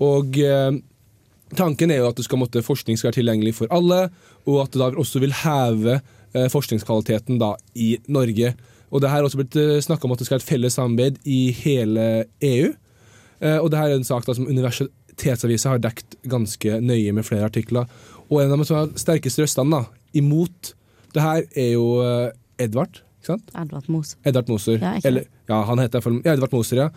Og 0.02 0.38
eh, 0.42 0.72
tanken 1.58 1.92
er 1.92 2.02
jo 2.02 2.10
at 2.10 2.20
det 2.20 2.26
skal, 2.28 2.42
måtte, 2.42 2.64
forskning 2.66 3.00
skal 3.00 3.10
være 3.10 3.20
tilgjengelig 3.20 3.56
for 3.60 3.72
alle, 3.74 4.10
og 4.48 4.64
at 4.64 4.74
det 4.74 4.82
da 4.82 4.92
også 5.02 5.22
vil 5.24 5.36
heve 5.44 5.98
eh, 6.00 6.48
forskningskvaliteten 6.52 7.40
da, 7.42 7.54
i 7.76 7.96
Norge. 8.12 8.54
Og 8.92 9.02
det 9.02 9.10
her 9.10 9.22
har 9.22 9.28
også 9.28 9.40
blitt 9.42 9.58
eh, 9.60 9.80
snakka 9.84 10.08
om 10.08 10.16
at 10.16 10.22
det 10.22 10.28
skal 10.28 10.38
være 10.38 10.46
et 10.46 10.52
felles 10.52 10.78
samarbeid 10.80 11.20
i 11.26 11.42
hele 11.56 12.08
EU. 12.48 12.72
Eh, 13.42 13.58
og 13.58 13.72
det 13.72 13.80
her 13.80 13.92
er 13.92 14.00
en 14.00 14.08
sak 14.08 14.28
da, 14.28 14.36
som 14.38 14.50
Universitetsavisa 14.50 15.76
har 15.76 15.84
dekt 15.84 16.18
ganske 16.30 16.82
nøye 16.84 17.16
med 17.16 17.28
flere 17.28 17.48
artikler. 17.48 17.88
Og 18.30 18.44
en 18.44 18.54
av 18.54 18.62
de 18.62 18.68
som 18.68 18.80
har 18.80 18.92
sterkeste 19.00 19.44
røstene 19.44 19.86
imot 20.18 20.74
det 21.16 21.24
her, 21.24 21.48
er 21.56 21.74
jo 21.74 21.88
eh, 22.06 22.30
Edvard. 22.62 23.02
Edvard 23.28 23.90
Moser. 23.92 24.18
Edvard 24.26 24.50
Moser. 24.50 24.78
Ja, 24.82 24.94
Eller, 25.06 25.28
ja, 25.50 25.64
han 25.68 25.80
heter 25.80 26.04
ja, 26.24 26.34
Edvard 26.34 26.54
Moser, 26.56 26.86
ja. 26.86 26.90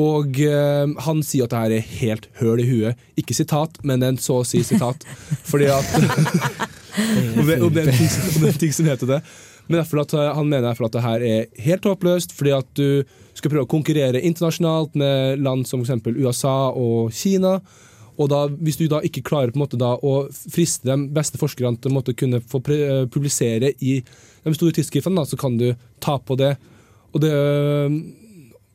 Og 0.00 0.40
eh, 0.42 0.86
han 1.06 1.22
sier 1.22 1.46
at 1.46 1.52
det 1.54 1.60
her 1.62 1.74
er 1.76 1.88
helt 2.00 2.28
høl 2.40 2.62
i 2.62 2.66
huet. 2.66 3.02
Ikke 3.20 3.36
sitat, 3.36 3.78
men 3.86 4.02
en 4.02 4.18
så 4.18 4.40
å 4.42 4.46
si 4.46 4.62
sitat. 4.66 5.06
Fordi 5.46 5.68
at 5.70 5.94
Om 7.38 7.46
det, 7.46 7.58
er 7.58 7.88
en 7.88 7.94
ting, 7.94 8.10
som- 8.10 8.86
er 8.86 8.90
heter 8.90 9.06
det. 9.16 9.20
Men 9.66 9.80
at, 10.02 10.14
eh, 10.14 10.34
han 10.34 10.48
mener 10.48 10.68
derfor 10.68 10.86
at 10.88 10.96
det 10.96 11.04
her 11.04 11.22
er 11.22 11.46
helt 11.62 11.86
håpløst, 11.86 12.34
fordi 12.36 12.52
at 12.54 12.68
du 12.74 13.04
skal 13.34 13.50
prøve 13.50 13.66
å 13.66 13.70
konkurrere 13.70 14.20
internasjonalt 14.22 14.94
med 14.98 15.40
land 15.42 15.66
som 15.66 15.82
f.eks. 15.82 16.06
USA 16.18 16.70
og 16.70 17.12
Kina. 17.14 17.60
Og 18.14 18.28
da, 18.30 18.44
hvis 18.46 18.76
du 18.78 18.84
da 18.90 19.00
ikke 19.02 19.24
klarer 19.26 19.50
på 19.50 19.58
en 19.58 19.64
måte 19.64 19.78
da 19.80 19.94
å 19.98 20.28
friste 20.30 20.86
de 20.86 21.08
beste 21.14 21.38
forskerne 21.40 21.80
til 21.82 21.96
å 21.98 22.14
kunne 22.14 22.42
få 22.42 22.60
eh, 22.70 23.06
publisere 23.10 23.72
i 23.82 23.96
de 24.44 24.54
store 24.54 24.76
tidsskriftene, 24.76 25.24
så 25.26 25.38
kan 25.40 25.56
du 25.58 25.72
ta 26.02 26.18
på 26.18 26.36
det. 26.38 26.52
Og 27.14 27.22
det 27.24 27.32
øh, 27.32 27.96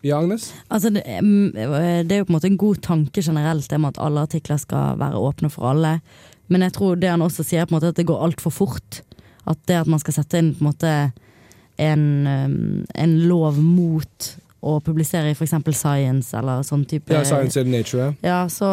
Ja, 0.05 0.19
Agnes? 0.21 0.53
Altså, 0.71 0.89
det, 0.95 1.03
det 1.03 2.15
er 2.15 2.21
jo 2.21 2.27
på 2.27 2.31
en 2.31 2.37
måte 2.37 2.47
en 2.47 2.59
god 2.59 2.81
tanke 2.85 3.23
generelt, 3.25 3.67
det 3.69 3.79
med 3.79 3.95
at 3.95 4.03
alle 4.05 4.23
artikler 4.23 4.59
skal 4.61 4.99
være 4.99 5.19
åpne 5.19 5.51
for 5.51 5.71
alle. 5.73 5.97
Men 6.47 6.63
jeg 6.65 6.73
tror 6.77 6.99
det 6.99 7.11
han 7.11 7.23
også 7.25 7.43
sier, 7.43 7.67
på 7.67 7.75
en 7.75 7.79
måte 7.79 7.91
at 7.91 7.99
det 7.99 8.07
går 8.07 8.23
altfor 8.25 8.53
fort. 8.53 9.01
At 9.49 9.59
det 9.67 9.81
at 9.81 9.89
man 9.91 9.99
skal 9.99 10.15
sette 10.15 10.39
inn 10.39 10.53
på 10.55 10.63
en 10.63 10.69
måte 10.71 10.93
en, 11.79 12.05
en 12.95 13.17
lov 13.27 13.59
mot 13.59 14.29
å 14.61 14.79
publisere 14.83 15.31
i 15.31 15.35
f.eks. 15.37 15.53
Science 15.77 16.35
eller 16.35 16.63
sånn 16.67 16.83
type 16.89 17.13
Ja, 17.13 17.23
Science 17.27 17.61
and 17.61 17.71
Nature. 17.71 18.13
ja. 18.25 18.41
Så 18.49 18.67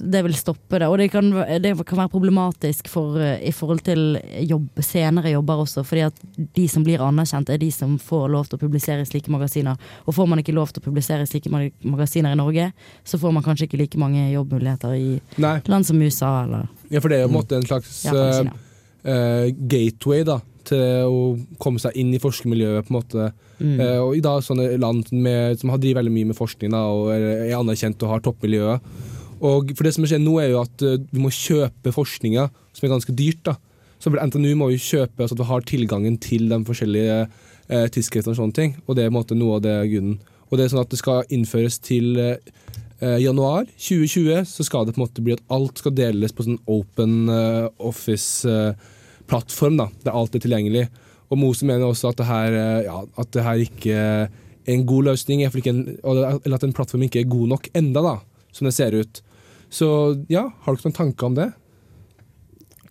det 0.00 0.24
vil 0.26 0.34
stoppe 0.34 0.80
det. 0.80 0.88
Og 0.88 0.98
det 0.98 1.10
kan, 1.12 1.30
det 1.62 1.74
kan 1.86 2.00
være 2.02 2.12
problematisk 2.12 2.88
for, 2.90 3.18
eh, 3.20 3.38
i 3.46 3.52
forhold 3.54 3.84
til 3.86 4.18
jobb, 4.42 4.68
senere 4.82 5.34
jobber 5.34 5.62
også, 5.64 5.84
fordi 5.86 6.06
at 6.08 6.24
de 6.56 6.66
som 6.68 6.84
blir 6.86 7.02
anerkjent, 7.04 7.50
er 7.50 7.58
de 7.62 7.70
som 7.74 7.98
får 7.98 8.28
lov 8.32 8.48
til 8.48 8.58
å 8.58 8.64
publisere 8.64 9.04
i 9.04 9.08
slike 9.08 9.30
magasiner. 9.30 9.78
Og 10.06 10.14
får 10.16 10.28
man 10.28 10.42
ikke 10.42 10.56
lov 10.56 10.72
til 10.72 10.82
å 10.82 10.88
publisere 10.88 11.22
i 11.22 11.30
slike 11.30 11.52
magasiner 11.84 12.34
i 12.34 12.40
Norge, 12.40 12.72
så 13.04 13.20
får 13.20 13.32
man 13.34 13.44
kanskje 13.46 13.68
ikke 13.68 13.78
like 13.78 14.00
mange 14.00 14.26
jobbmuligheter 14.32 14.96
i 14.98 15.20
Nei, 15.42 15.58
land 15.70 15.86
som 15.86 16.00
USA 16.02 16.44
eller 16.44 16.66
ja, 16.90 17.00
for 17.00 17.10
det 17.10 17.18
er 17.18 17.24
jo 17.24 17.30
på 17.30 17.34
en 17.34 17.38
måte 17.40 17.58
en 17.58 17.66
slags 17.66 18.04
ja, 18.06 18.42
uh, 18.44 19.46
gateway 19.70 20.24
da, 20.26 20.38
til 20.70 21.08
å 21.08 21.18
komme 21.62 21.82
seg 21.82 21.96
inn 22.00 22.12
i 22.14 22.20
forskermiljøet. 22.22 22.86
på 22.86 22.94
en 22.94 22.98
måte. 22.98 23.30
Mm. 23.58 23.80
Eh, 23.80 23.98
og 24.02 24.16
i 24.16 24.22
dag 24.24 24.42
sånne 24.44 24.70
land 24.80 25.12
med, 25.12 25.58
som 25.60 25.72
har 25.72 25.82
driver 25.82 26.02
veldig 26.02 26.14
mye 26.14 26.30
med 26.30 26.38
forskning 26.38 26.74
da, 26.74 26.84
og 26.90 27.12
er, 27.14 27.26
er 27.48 27.58
anerkjent 27.58 28.02
og 28.02 28.14
har 28.14 28.24
toppmiljøet. 28.24 28.94
Og 29.44 29.74
for 29.76 29.84
det 29.86 29.94
som 29.96 30.06
skjer 30.06 30.22
nå 30.22 30.38
er 30.40 30.52
jo 30.52 30.62
at 30.62 30.84
eh, 30.84 31.00
vi 31.12 31.22
må 31.22 31.32
kjøpe 31.34 31.94
forskninga, 31.94 32.48
som 32.72 32.86
er 32.86 32.94
ganske 32.94 33.16
dyrt. 33.16 33.42
da. 33.46 33.56
Så 34.02 34.12
NTNU 34.12 34.52
må 34.60 34.70
jo 34.72 34.82
kjøpe 34.82 35.26
så 35.26 35.32
at 35.32 35.40
vi 35.40 35.48
har 35.48 35.66
tilgangen 35.68 36.18
til 36.20 36.48
de 36.50 36.60
forskjellige 36.66 37.18
eh, 37.24 37.86
tidsskriftene 37.92 38.34
og 38.34 38.40
sånne 38.42 38.56
ting. 38.56 38.76
Og 38.86 38.96
det 38.96 39.04
er 39.04 39.10
på 39.10 39.14
en 39.14 39.20
måte 39.20 39.38
noe 39.38 39.58
av 39.58 39.64
det 39.64 39.76
grunnen. 39.92 40.18
Og 40.50 40.58
det 40.58 40.66
er 40.66 40.74
sånn 40.74 40.84
at 40.84 40.92
det 40.92 41.00
skal 41.00 41.30
innføres 41.34 41.80
til 41.82 42.18
eh, 42.20 42.52
eh, 43.00 43.18
januar 43.22 43.64
2020, 43.76 44.44
så 44.48 44.66
skal 44.66 44.86
det 44.86 44.94
på 44.94 45.00
en 45.00 45.06
måte 45.06 45.24
bli 45.24 45.36
at 45.36 45.44
alt 45.54 45.80
skal 45.80 45.96
deles 45.96 46.34
på 46.34 46.46
sånn 46.46 46.60
open 46.70 47.30
eh, 47.32 47.66
office-plattform, 49.24 49.76
da, 49.78 49.88
der 50.04 50.12
alt 50.14 50.34
er 50.34 50.40
tilgjengelig. 50.44 50.88
Og 51.30 51.38
Mose 51.40 51.64
mener 51.66 51.86
også 51.88 52.10
at 52.12 52.16
det 52.20 52.26
her, 52.26 52.52
eh, 52.52 52.84
ja, 52.84 53.02
at 53.18 53.30
det 53.32 53.42
her 53.42 53.54
ikke 53.64 53.92
er 53.94 54.28
en 54.66 54.84
god 54.86 55.04
løsning, 55.04 55.40
ikke 55.42 55.70
en, 55.70 55.98
eller 56.04 56.54
at 56.54 56.64
en 56.64 56.72
plattform 56.72 57.02
ikke 57.02 57.20
er 57.20 57.28
god 57.28 57.48
nok 57.48 57.68
enda 57.74 58.02
da, 58.02 58.16
som 58.52 58.66
det 58.66 58.74
ser 58.74 58.92
ut. 58.94 59.22
Så 59.70 59.88
ja, 60.30 60.48
har 60.64 60.74
dere 60.76 60.84
noen 60.84 60.94
tanker 60.96 61.26
om 61.26 61.34
det? 61.34 61.52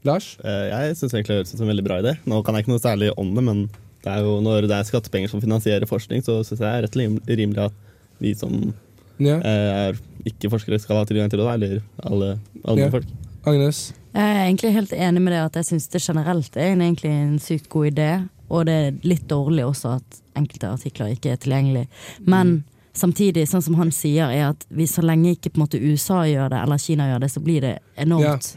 Lars? 0.03 0.37
Eh, 0.43 0.67
Jeg 0.69 0.97
syns 0.97 1.13
egentlig 1.13 1.27
det 1.31 1.37
høres 1.39 1.53
ut 1.53 1.57
som 1.57 1.67
en 1.67 1.71
veldig 1.75 1.85
bra 1.87 2.01
idé. 2.01 2.15
Nå 2.27 2.41
kan 2.43 2.55
jeg 2.55 2.65
ikke 2.65 2.73
noe 2.73 2.83
særlig 2.83 3.13
om 3.17 3.33
det, 3.37 3.43
men 3.43 3.69
det 4.03 4.11
er 4.11 4.19
jo 4.25 4.39
når 4.43 4.67
det 4.67 4.75
er 4.75 4.83
skattepenger 4.89 5.29
som 5.31 5.39
finansierer 5.41 5.87
forskning, 5.87 6.21
så 6.25 6.41
syns 6.43 6.59
jeg 6.59 6.65
det 6.65 6.71
er 6.73 6.83
rett 6.87 6.97
rim- 6.99 7.21
rimelig 7.27 7.69
at 7.69 7.73
vi 8.19 8.33
som 8.35 8.73
Ja. 9.19 9.37
eh, 9.37 9.87
er 9.93 9.99
ikke-forskere 10.25 10.79
skal 10.81 10.97
ha 10.97 11.05
tilgang 11.05 11.29
til 11.29 11.39
det, 11.39 11.47
eller 11.47 11.81
alle 12.03 12.39
andre 12.65 12.83
Ja. 12.83 12.89
folk. 12.89 13.05
Agnes? 13.45 13.93
Jeg 14.13 14.29
er 14.29 14.43
egentlig 14.45 14.73
helt 14.75 14.93
enig 14.93 15.21
med 15.25 15.33
det 15.33 15.41
at 15.41 15.55
jeg 15.57 15.71
syns 15.71 15.87
det 15.89 16.03
generelt 16.03 16.57
er 16.57 16.73
en, 16.73 16.83
egentlig 16.85 17.11
en 17.11 17.39
sykt 17.41 17.69
god 17.73 17.89
idé. 17.89 18.09
Og 18.53 18.67
det 18.69 18.75
er 18.77 18.99
litt 19.07 19.25
dårlig 19.29 19.65
også 19.65 19.95
at 19.97 20.19
enkelte 20.37 20.69
artikler 20.69 21.15
ikke 21.15 21.33
er 21.33 21.39
tilgjengelig. 21.41 21.87
Men 22.29 22.59
samtidig, 22.93 23.47
sånn 23.49 23.65
som 23.65 23.77
han 23.79 23.93
sier, 23.95 24.29
er 24.29 24.51
at 24.51 24.67
hvis 24.69 24.93
så 24.99 25.05
lenge 25.05 25.33
ikke 25.33 25.55
måte 25.57 25.81
USA 25.81 26.23
gjør 26.29 26.53
det, 26.53 26.61
eller 26.61 26.83
Kina 26.83 27.09
gjør 27.09 27.23
det, 27.25 27.31
så 27.33 27.41
blir 27.41 27.65
det 27.65 27.73
enormt 28.05 28.53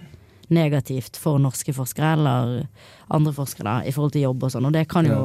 negativt 0.53 1.17
for 1.19 1.41
norske 1.43 1.73
forskere 1.75 2.13
eller 2.15 2.53
andre 3.17 3.33
forskere 3.35 3.67
da, 3.67 3.77
i 3.89 3.95
forhold 3.95 4.15
til 4.15 4.27
jobb 4.29 4.45
og 4.47 4.53
sånn. 4.53 4.69
Og 4.69 4.77
det 4.77 4.85
kan 4.93 5.09
jo 5.09 5.21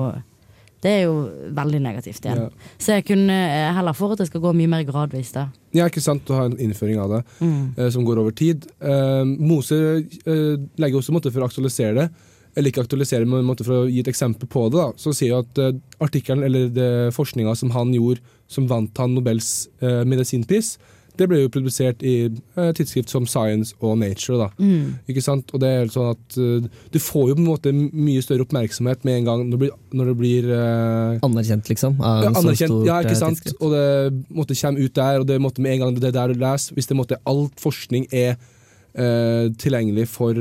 Det 0.82 0.90
er 0.92 1.04
jo 1.06 1.16
veldig 1.54 1.80
negativt 1.84 2.26
igjen. 2.26 2.40
Ja. 2.48 2.72
Så 2.82 2.96
jeg 2.96 3.06
kunne 3.06 3.36
eh, 3.38 3.70
heller 3.78 3.94
for 3.94 4.14
at 4.16 4.18
det 4.24 4.28
skal 4.32 4.42
gå 4.42 4.54
mye 4.58 4.68
mer 4.72 4.84
gradvis, 4.88 5.32
da. 5.36 5.48
Ja, 5.78 5.86
ikke 5.88 6.02
sant, 6.02 6.26
å 6.34 6.40
ha 6.40 6.46
en 6.50 6.58
innføring 6.58 6.98
av 7.00 7.10
det 7.14 7.22
Mm. 7.40 7.78
eh, 7.78 7.90
som 7.94 8.04
går 8.08 8.18
over 8.20 8.32
tid. 8.32 8.66
Eh, 8.82 9.24
Mose 9.38 9.78
eh, 10.02 10.58
legger 10.82 10.98
også 11.00 11.14
en 11.14 11.20
måte 11.20 11.32
for 11.32 11.42
å 11.44 11.48
aktualisere 11.52 11.94
det, 11.96 12.10
eller 12.58 12.70
ikke 12.74 12.84
aktualisere, 12.84 13.26
men 13.26 13.40
en 13.40 13.48
måte 13.48 13.64
for 13.64 13.86
å 13.86 13.90
gi 13.90 14.00
et 14.02 14.10
eksempel 14.12 14.50
på 14.50 14.66
det. 14.72 14.78
da, 14.82 14.92
Så 14.98 15.14
sier 15.16 15.38
at 15.40 15.58
eh, 15.62 15.78
artikkelen, 16.02 16.44
eller 16.44 17.12
forskninga 17.16 17.54
som 17.56 17.70
han 17.72 17.94
gjorde, 17.94 18.20
som 18.52 18.66
vant 18.68 18.98
han 18.98 19.14
Nobels 19.16 19.70
eh, 19.82 20.02
medisinpris, 20.04 20.78
det 21.20 21.28
ble 21.30 21.42
jo 21.42 21.52
produsert 21.52 22.04
i 22.08 22.16
eh, 22.30 22.70
tidsskrift 22.78 23.12
som 23.12 23.26
Science 23.30 23.76
og 23.80 23.98
Nature. 24.00 24.38
da. 24.40 24.48
Mm. 24.60 25.00
Ikke 25.12 25.24
sant? 25.26 25.52
Og 25.54 25.64
det 25.64 25.72
er 25.72 25.92
sånn 25.92 26.14
at 26.14 26.38
uh, 26.40 26.70
Du 26.94 27.00
får 27.02 27.32
jo 27.32 27.36
på 27.36 27.44
en 27.44 27.50
måte 27.50 27.74
mye 27.76 28.24
større 28.24 28.46
oppmerksomhet 28.46 29.04
med 29.08 29.20
en 29.20 29.28
gang 29.28 29.44
når 29.46 29.52
det 29.52 29.62
blir, 29.64 29.76
når 30.00 30.12
det 30.12 30.16
blir 30.22 30.48
uh, 30.52 31.28
Anerkjent, 31.28 31.74
liksom? 31.74 32.00
Av 32.00 32.26
ja, 32.26 32.32
anerkjent, 32.32 32.72
stort, 32.72 32.88
ja, 32.88 33.02
ikke 33.04 33.16
eh, 33.18 33.20
sant? 33.20 33.42
tidsskrift. 33.42 33.62
Og 33.62 33.76
det 33.76 34.38
måtte 34.38 34.58
komme 34.62 34.86
ut 34.86 34.96
der, 35.02 35.20
og 35.20 35.28
det 35.28 35.42
måtte 35.44 35.66
med 35.66 35.76
en 35.76 35.86
gang 35.86 36.00
det 36.00 36.12
er 36.12 36.18
der 36.22 36.34
du 36.34 36.42
leser 36.42 36.78
Hvis 36.78 36.90
det 36.90 36.98
måtte 36.98 37.20
alt 37.30 37.62
forskning 37.62 38.08
er 38.12 38.34
uh, 38.38 39.52
tilgjengelig 39.62 40.08
for 40.14 40.38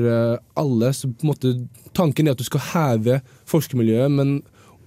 alle, 0.58 0.94
så 0.94 1.10
på 1.10 1.26
en 1.26 1.32
måte 1.32 1.54
tanken 1.96 2.28
er 2.28 2.36
at 2.36 2.40
du 2.40 2.46
skal 2.46 2.62
heve 2.72 3.20
forskermiljøet, 3.50 4.10
men 4.14 4.38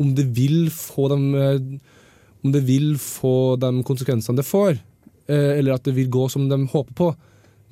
om 0.01 0.13
det 0.15 0.25
vil 0.35 0.69
få 0.73 1.09
de 1.11 1.19
eh, 1.39 1.59
om 2.43 2.51
det 2.51 2.63
vil 2.67 2.97
få 2.99 3.55
de 3.55 3.69
konsekvensene 3.87 4.41
det 4.41 4.43
får, 4.43 4.75
eller 5.31 5.77
at 5.77 5.85
det 5.87 5.95
vil 5.95 6.09
gå 6.11 6.27
som 6.31 6.49
de 6.49 6.57
håper 6.71 6.93
på, 6.97 7.11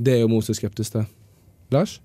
det 0.02 0.16
er 0.18 0.24
jo 0.24 0.32
Moses 0.32 0.58
skeptisk 0.60 0.96
til. 0.96 1.08
Lars? 1.72 2.00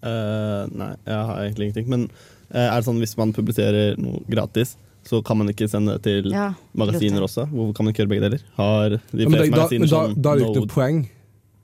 Uh, 0.00 0.64
nei, 0.72 0.94
jeg 1.04 1.24
har 1.28 1.40
egentlig 1.44 1.68
ingenting. 1.70 1.90
Men 1.92 2.06
uh, 2.54 2.66
er 2.70 2.78
det 2.78 2.86
sånn 2.86 3.00
hvis 3.02 3.16
man 3.20 3.34
publiserer 3.36 3.98
noe 4.00 4.22
gratis, 4.30 4.76
så 5.06 5.22
kan 5.24 5.38
man 5.40 5.48
ikke 5.52 5.68
sende 5.70 5.96
det 5.96 6.04
til 6.04 6.32
Ja, 6.34 6.50
magasiner 6.76 7.24
også? 7.24 7.46
Hvorfor 7.48 7.76
kan 7.76 7.86
man 7.86 7.94
ikke 7.94 8.02
gjøre 8.04 8.12
begge 8.12 8.26
deler? 8.28 8.42
Har 8.58 8.96
de 8.96 9.00
Ja, 9.00 9.28
men 9.28 9.36
da, 9.36 9.38
fleste 9.38 9.50
da, 9.50 9.56
magasiner 9.56 9.86
da, 9.86 9.92
sånn 9.94 10.16
da 10.16 10.32
er 10.32 10.40
det 10.40 10.48
ikke 10.48 10.64
noe 10.64 10.72
poeng. 10.74 11.00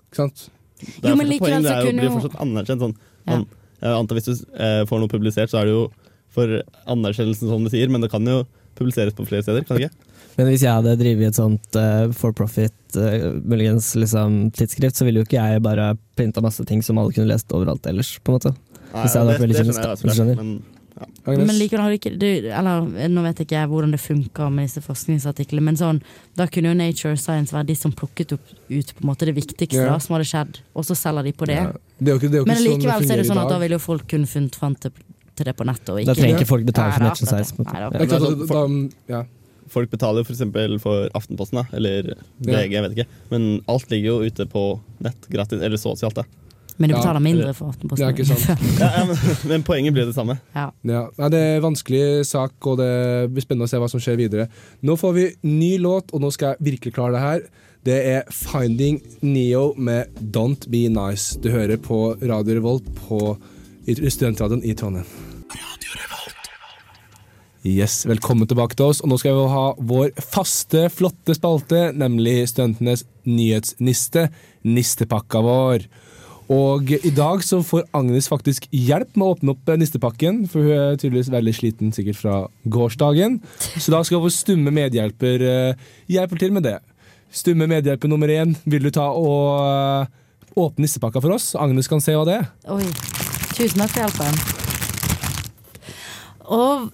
Ikke 0.06 0.20
sant? 0.22 0.46
Det 0.80 0.88
er 1.02 1.10
Jo, 1.10 1.18
men 1.20 1.30
likevel 1.30 1.52
poeng, 1.52 1.66
så 1.66 1.72
er 1.72 1.78
jo, 1.80 1.90
kunne 1.90 2.02
blir 2.02 2.10
jo- 2.10 2.16
fortsatt 2.16 2.40
anerkjent. 2.44 2.84
Sånn. 2.86 2.96
Ja. 3.26 3.30
Man, 3.32 3.46
jeg 3.76 4.00
antar 4.00 4.18
Hvis 4.18 4.28
du 4.28 4.32
eh, 4.56 4.82
får 4.88 5.02
noe 5.02 5.12
publisert, 5.12 5.52
så 5.52 5.60
er 5.60 5.68
det 5.68 5.74
jo 5.76 5.84
for 6.36 6.56
anerkjennelsen, 6.92 7.48
som 7.48 7.64
du 7.64 7.72
sier, 7.72 7.92
men 7.92 8.04
det 8.04 8.10
kan 8.12 8.24
jo 8.28 8.42
publiseres 8.76 9.16
på 9.16 9.24
flere 9.28 9.44
steder, 9.44 9.64
kan 9.64 9.78
det 9.78 9.88
ikke? 9.88 10.15
Men 10.36 10.50
hvis 10.50 10.66
jeg 10.66 10.72
hadde 10.72 10.96
drevet 11.00 11.30
et 11.30 11.38
sånt 11.38 11.78
uh, 11.80 12.06
for 12.16 12.36
profit, 12.36 12.76
uh, 12.98 13.32
muligens 13.40 13.94
liksom, 13.96 14.50
tidsskrift, 14.56 14.98
så 14.98 15.08
ville 15.08 15.22
jo 15.22 15.28
ikke 15.28 15.40
jeg 15.40 15.64
bare 15.64 15.94
printa 16.18 16.44
masse 16.44 16.64
ting 16.68 16.84
som 16.84 17.00
alle 17.00 17.14
kunne 17.16 17.30
lest 17.30 17.52
overalt 17.56 17.88
ellers, 17.88 18.16
på 18.20 18.32
en 18.32 18.38
måte. 18.38 18.56
Nei, 18.92 19.02
Hvis 19.02 19.16
jeg 19.16 19.22
hadde 19.22 19.32
vært 19.32 19.46
veldig 19.46 19.60
da, 19.60 19.92
altså, 19.94 20.16
skjønner. 20.16 20.40
men 20.42 20.56
Agnes? 21.24 21.46
Men 21.46 21.58
likevel 21.58 21.82
har 21.84 21.92
du 21.92 21.96
ikke 21.98 22.12
du, 22.16 22.26
Eller 22.48 23.08
nå 23.12 23.24
vet 23.26 23.42
ikke 23.44 23.58
jeg 23.58 23.68
hvordan 23.68 23.92
det 23.92 24.00
funker 24.00 24.52
med 24.52 24.68
disse 24.68 24.80
forskningsartiklene, 24.84 25.64
men 25.68 25.76
sånn, 25.76 25.98
da 26.38 26.46
kunne 26.48 26.72
jo 26.72 26.78
Nature 26.78 27.12
og 27.16 27.20
Science 27.20 27.52
være 27.52 27.68
de 27.70 27.76
som 27.76 27.92
plukket 27.96 28.32
opp 28.36 28.54
ut 28.70 28.94
på 28.94 29.04
en 29.04 29.10
måte 29.10 29.28
det 29.28 29.36
viktigste 29.36 29.82
Ja. 29.82 29.90
da, 29.92 29.98
som 30.00 30.16
hadde 30.16 30.28
skjedd, 30.30 30.62
og 30.72 30.88
så 30.88 30.96
selger 30.96 31.28
de 31.28 31.34
på 31.36 31.50
det. 31.50 31.58
Ja. 31.60 31.74
Det 31.98 32.12
er 32.12 32.20
ikke, 32.20 32.30
det 32.32 32.40
er 32.40 32.46
ikke 32.46 32.52
Men 32.52 32.56
sånn 32.62 32.70
likevel 32.70 33.04
så 33.04 33.12
er 33.12 33.22
det 33.22 33.28
sånn 33.28 33.42
at 33.44 33.52
da 33.52 33.60
ville 33.60 33.76
jo 33.76 33.84
folk 33.84 34.08
kunne 34.08 34.30
funnet 34.30 34.56
fram 34.56 34.76
til, 34.80 34.94
til 35.36 35.50
det 35.50 35.56
på 35.56 35.68
nettet. 35.68 36.04
Da 36.08 36.16
trenger 36.16 36.40
ikke 36.40 36.52
folk 36.54 36.68
betale 36.70 36.94
for 36.96 37.04
Nei, 37.04 37.10
Nature 37.10 37.26
det 37.26 37.34
er 37.34 37.44
Science. 38.56 39.26
Folk 39.72 39.90
betaler 39.90 40.24
f.eks. 40.26 40.42
for 40.82 41.08
Aftenposten, 41.18 41.60
da, 41.62 41.66
eller 41.76 42.14
VG, 42.38 42.72
jeg 42.76 42.82
vet 42.84 42.96
ikke. 42.96 43.06
Men 43.32 43.46
alt 43.70 43.90
ligger 43.90 44.12
jo 44.12 44.26
ute 44.30 44.46
på 44.50 44.64
nett 45.04 45.28
gratis, 45.32 45.62
eller 45.62 45.80
sosialt. 45.80 46.14
det. 46.20 46.26
Men 46.76 46.90
du 46.90 46.94
Ja, 46.94 47.00
betaler 47.00 47.22
mindre 47.24 47.52
for 47.56 47.72
Aftenposten. 47.72 48.02
Det 48.02 48.06
er 48.06 48.16
ikke 48.16 48.26
sant. 48.28 48.64
Ja, 48.82 48.90
ja, 48.98 49.04
men, 49.08 49.16
men 49.48 49.62
poenget 49.64 49.94
blir 49.96 50.04
det 50.06 50.14
samme. 50.16 50.36
Ja. 50.54 50.66
Ja. 50.84 51.06
Nei, 51.16 51.28
det 51.32 51.40
er 51.40 51.54
en 51.56 51.64
vanskelig 51.70 52.26
sak, 52.28 52.52
og 52.68 52.76
det 52.82 52.90
blir 53.32 53.44
spennende 53.46 53.64
å 53.68 53.72
se 53.72 53.80
hva 53.80 53.88
som 53.88 54.02
skjer 54.02 54.18
videre. 54.20 54.48
Nå 54.84 54.96
får 55.00 55.14
vi 55.16 55.24
ny 55.48 55.76
låt, 55.80 56.12
og 56.12 56.20
nå 56.24 56.30
skal 56.36 56.52
jeg 56.54 56.68
virkelig 56.72 56.92
klare 56.98 57.16
det 57.16 57.24
her. 57.24 57.46
Det 57.86 57.96
er 58.10 58.28
Finding 58.34 59.00
Neo 59.22 59.70
med 59.78 60.10
Don't 60.34 60.66
Be 60.68 60.84
Nice. 60.92 61.38
Du 61.40 61.48
hører 61.54 61.78
på 61.80 62.16
Radio 62.20 62.58
Revolt 62.58 62.88
på 63.06 63.22
i 63.86 63.94
Studentradioen 63.94 64.64
i 64.66 64.74
Trondheim. 64.74 65.06
Yes, 67.66 68.04
Velkommen 68.06 68.46
tilbake 68.46 68.76
til 68.78 68.92
oss. 68.92 69.00
Og 69.02 69.10
Nå 69.10 69.16
skal 69.18 69.34
vi 69.34 69.46
ha 69.50 69.62
vår 69.74 70.12
faste, 70.22 70.84
flotte 70.94 71.34
spalte, 71.34 71.88
nemlig 71.98 72.44
Studentenes 72.52 73.02
nyhetsniste. 73.26 74.28
Nistepakka 74.62 75.40
vår. 75.42 75.88
Og 76.52 76.92
i 76.94 77.10
dag 77.10 77.42
så 77.42 77.58
får 77.66 77.88
Agnes 77.96 78.28
faktisk 78.30 78.68
hjelp 78.70 79.16
med 79.18 79.26
å 79.26 79.32
åpne 79.34 79.54
opp 79.56 79.72
eh, 79.72 79.78
nistepakken, 79.82 80.44
for 80.52 80.62
hun 80.62 80.76
er 80.76 81.00
tydeligvis 81.00 81.32
veldig 81.34 81.54
sliten 81.56 81.90
sikkert 81.96 82.20
fra 82.20 82.36
gårsdagen. 82.70 83.40
Så 83.82 83.90
da 83.90 84.04
skal 84.06 84.22
vår 84.22 84.30
stumme 84.36 84.70
medhjelper 84.70 85.42
eh, 85.42 85.88
hjelpe 86.06 86.38
til 86.38 86.54
med 86.54 86.68
det. 86.68 86.76
Stumme 87.34 87.66
medhjelper 87.66 88.12
nummer 88.12 88.30
én, 88.30 88.54
vil 88.62 88.86
du 88.86 88.92
ta 88.94 89.08
og 89.10 89.58
eh, 89.58 90.06
åpne 90.54 90.86
nistepakka 90.86 91.18
for 91.24 91.34
oss? 91.34 91.56
Agnes 91.58 91.90
kan 91.90 92.04
se 92.04 92.14
hva 92.14 92.22
det 92.30 92.38
er. 92.44 92.46
Oi. 92.76 92.86
Tusen 93.56 93.82
takk 93.82 93.90
for 93.90 94.04
hjelpen. 94.04 94.54
Og 96.46 96.86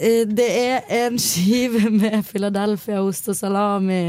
det 0.00 0.48
er 0.50 1.06
en 1.06 1.18
skive 1.28 1.90
med 1.90 2.22
Philadelphia-ost 2.30 3.28
og 3.28 3.36
salami. 3.36 4.02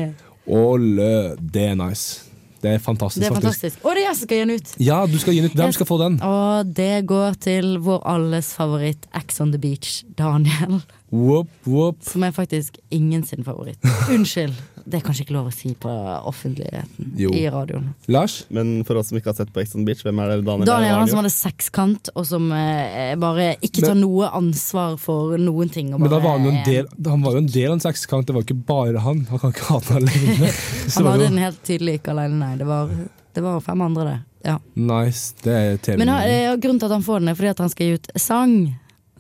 Ole, 0.48 1.36
det 1.54 1.66
er 1.72 1.76
nice. 1.76 2.32
Det 2.62 2.70
er 2.76 2.78
fantastisk, 2.78 3.24
Det 3.24 3.30
er 3.32 3.34
fantastisk. 3.34 3.80
Og 3.84 3.96
det 3.96 4.04
er 4.04 4.08
jeg 4.08 4.16
som 4.16 4.28
skal 4.28 4.38
gi 4.38 4.42
den 4.44 4.52
ut. 4.56 4.74
Ja, 4.86 4.98
du 5.10 5.18
skal 5.20 5.34
gi 5.34 5.40
den 5.42 5.50
ut. 5.50 5.56
Hvem 5.58 5.72
skal 5.74 5.88
få 5.90 5.98
den? 5.98 6.20
Og 6.22 6.76
det 6.78 7.08
går 7.10 7.34
til 7.42 7.78
vår 7.82 8.04
alles 8.06 8.52
favoritt 8.54 9.08
Ex 9.18 9.42
on 9.42 9.52
the 9.52 9.58
Beach, 9.62 10.04
Daniel. 10.18 10.82
Whoop, 11.12 11.50
whoop. 11.66 11.98
Som 12.06 12.24
er 12.24 12.32
faktisk 12.32 12.78
ingen 12.92 13.24
sin 13.26 13.44
favoritt. 13.44 13.82
Unnskyld. 14.14 14.54
Det 14.92 15.00
er 15.00 15.06
kanskje 15.08 15.24
ikke 15.26 15.36
lov 15.38 15.48
å 15.50 15.54
si 15.56 15.72
på 15.80 15.92
offentligheten 16.30 17.14
Jo. 17.20 17.32
i 17.36 17.46
radioen. 17.52 17.94
Lars? 18.12 18.42
Men 18.54 18.84
for 18.88 19.00
oss 19.00 19.10
som 19.12 19.18
ikke 19.20 19.32
har 19.32 19.38
sett 19.40 19.52
på 19.54 19.62
Ex 19.64 19.76
on 19.78 19.86
Beach, 19.88 20.02
hvem 20.06 20.20
er 20.24 20.34
det 20.36 20.46
Daniel, 20.46 20.68
Daniel 20.68 20.96
er 20.96 21.00
han 21.00 21.12
som 21.12 21.22
hadde 21.22 21.32
sekskant, 21.34 22.12
og 22.16 22.26
som 22.28 22.50
eh, 22.56 23.14
bare 23.22 23.54
ikke 23.64 23.82
tar 23.86 23.96
Men- 23.96 24.04
noe 24.06 24.30
ansvar 24.42 24.98
for 25.02 25.38
noen 25.42 25.72
ting. 25.72 25.94
Og 25.94 26.00
Men 26.02 26.10
da 26.12 26.18
bare 26.20 26.24
var 26.28 26.38
han 26.38 26.46
jo 26.50 26.52
en 26.52 26.64
del, 26.68 26.88
han 27.10 27.22
var 27.26 27.38
jo 27.38 27.44
en 27.46 27.48
del 27.56 27.68
av 27.72 27.78
en 27.80 27.86
sekskant, 27.88 28.28
det 28.28 28.36
var 28.36 28.44
ikke 28.46 28.60
bare 28.66 29.00
han. 29.06 29.26
Han 29.32 29.40
kan 29.40 29.56
ikke 29.56 29.70
ha 29.72 29.80
den 29.88 29.98
alene. 30.04 30.52
Han 30.96 31.06
hadde 31.08 31.30
den 31.30 31.38
helt 31.42 31.64
tydelig 31.64 32.00
ikke 32.02 32.12
alene, 32.16 32.38
nei. 32.42 32.56
Det 32.60 32.68
var, 32.68 32.90
det 33.34 33.44
var 33.46 33.60
fem 33.64 33.82
andre, 33.82 34.04
det. 34.12 34.20
Ja. 34.44 34.56
nice. 34.76 35.36
Det 35.44 35.54
er 35.54 35.76
TV. 35.78 35.98
Men 36.02 36.10
eh, 36.10 36.56
grunnen 36.58 36.80
til 36.82 36.88
at 36.90 36.96
han 36.96 37.04
får 37.06 37.20
den, 37.22 37.30
er 37.30 37.36
fordi 37.38 37.50
at 37.54 37.60
han 37.62 37.70
skal 37.70 37.86
gi 37.86 37.94
ut 38.00 38.08
sang 38.18 38.56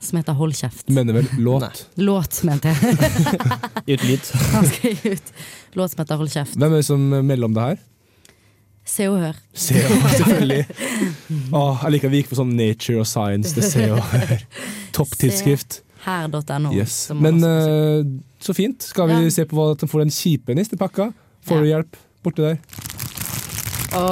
som 0.01 0.17
heter 0.19 0.33
Hold 0.37 0.55
kjeft. 0.57 0.83
Du 0.87 0.93
mener 0.97 1.13
vel 1.19 1.27
låt? 1.37 1.85
Låt, 2.01 2.41
mente 2.47 2.71
jeg. 2.73 2.97
Ut 3.93 4.03
lyd. 4.07 4.31
Han 4.55 4.65
skal 4.67 4.91
gi 4.97 5.13
ut 5.15 5.31
låt 5.77 5.93
som 5.93 6.01
heter 6.03 6.19
Hold 6.21 6.33
kjeft. 6.33 6.57
Hvem 6.57 6.73
er 6.73 6.81
det 6.81 6.87
som 6.89 7.07
melder 7.13 7.45
om 7.47 7.55
det 7.57 7.67
her? 7.69 7.79
Se 8.91 9.05
og 9.07 9.19
hør. 9.21 9.37
Se 9.53 9.77
og 9.77 9.91
Hør, 9.93 10.15
selvfølgelig. 10.17 10.63
Åh, 11.53 11.83
jeg 11.85 11.93
liker 11.93 12.09
at 12.09 12.13
vi 12.15 12.21
gikk 12.23 12.31
for 12.31 12.39
sånn 12.41 12.55
Nature 12.57 13.03
og 13.03 13.07
Science. 13.07 13.53
til 13.55 13.63
Se 13.69 13.85
og 13.93 14.01
Hør. 14.11 14.41
Topptidsskrift. 14.97 15.81
Her.no. 16.01 16.71
Yes. 16.73 16.95
Men 17.13 17.37
eh, 17.45 18.01
så 18.41 18.55
fint. 18.57 18.81
Skal 18.89 19.07
vi 19.13 19.19
Ja. 19.21 19.29
se 19.37 19.45
på 19.45 19.55
hva 19.59 19.67
at 19.75 19.83
de 19.85 19.87
får 19.91 20.01
den 20.07 20.11
kjipe 20.15 20.55
nistepakka? 20.57 21.11
Får 21.45 21.61
du 21.61 21.69
hjelp 21.69 21.99
borti 22.25 22.41
der? 22.41 22.57
Å, 23.97 24.03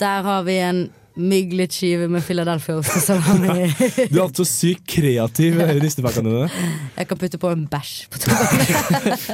der 0.00 0.26
har 0.26 0.42
vi 0.46 0.58
en 0.64 0.82
myglet 1.16 1.72
skive 1.72 2.06
med 2.12 2.20
Philadelphia-ost 2.26 2.96
og 2.98 3.02
salami. 3.02 3.66
Du 4.12 4.18
er 4.18 4.22
altså 4.26 4.44
sykt 4.44 4.84
kreativ 4.90 5.56
i 5.64 5.78
nistepakkene 5.80 6.28
dine. 6.28 6.48
Jeg 6.98 7.08
kan 7.08 7.18
putte 7.22 7.38
på 7.40 7.50
en 7.54 7.62
bæsj 7.72 7.92
på 8.12 8.20
toppen. 8.20 8.60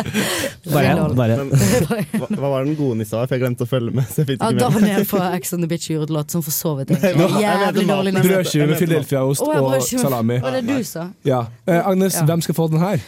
Bare. 0.75 0.95
Men 1.42 1.51
hva, 1.51 2.29
hva 2.38 2.51
var 2.55 2.64
den 2.68 2.77
gode 2.79 3.01
nissa? 3.03 3.25
For 3.27 3.35
jeg 3.37 3.42
glemte 3.45 3.66
å 3.66 3.71
følge 3.71 3.95
med. 3.97 4.07
Så 4.11 4.23
jeg 4.23 4.31
fikk 4.33 4.42
Ja, 4.45 4.51
ikke 4.55 4.71
med. 4.77 4.87
Daniel 4.87 5.09
på 5.11 5.23
Ex 5.38 5.53
on 5.57 5.64
the 5.64 5.71
Bitch 5.75 5.90
gjorde 5.90 6.14
låt 6.14 6.35
som 6.35 6.45
for 6.47 6.55
så 6.55 6.75
vidt 6.81 6.95
er 6.97 7.18
jævlig 7.18 7.87
dårlig 7.90 8.14
nisse. 8.16 8.29
Brødskive 8.31 8.68
med 8.71 8.79
Philadelphia-ost 8.83 9.47
og 9.47 9.88
salami. 9.90 10.38
Var 10.45 10.59
det 10.61 10.64
du 10.71 10.77
sa? 10.87 11.09
Ja. 11.27 11.45
Eh, 11.66 11.81
Agnes, 11.83 12.14
Ja. 12.21 12.27
hvem 12.31 12.42
skal 12.47 12.55
få 12.59 12.68
den 12.73 12.81
her? 12.83 13.03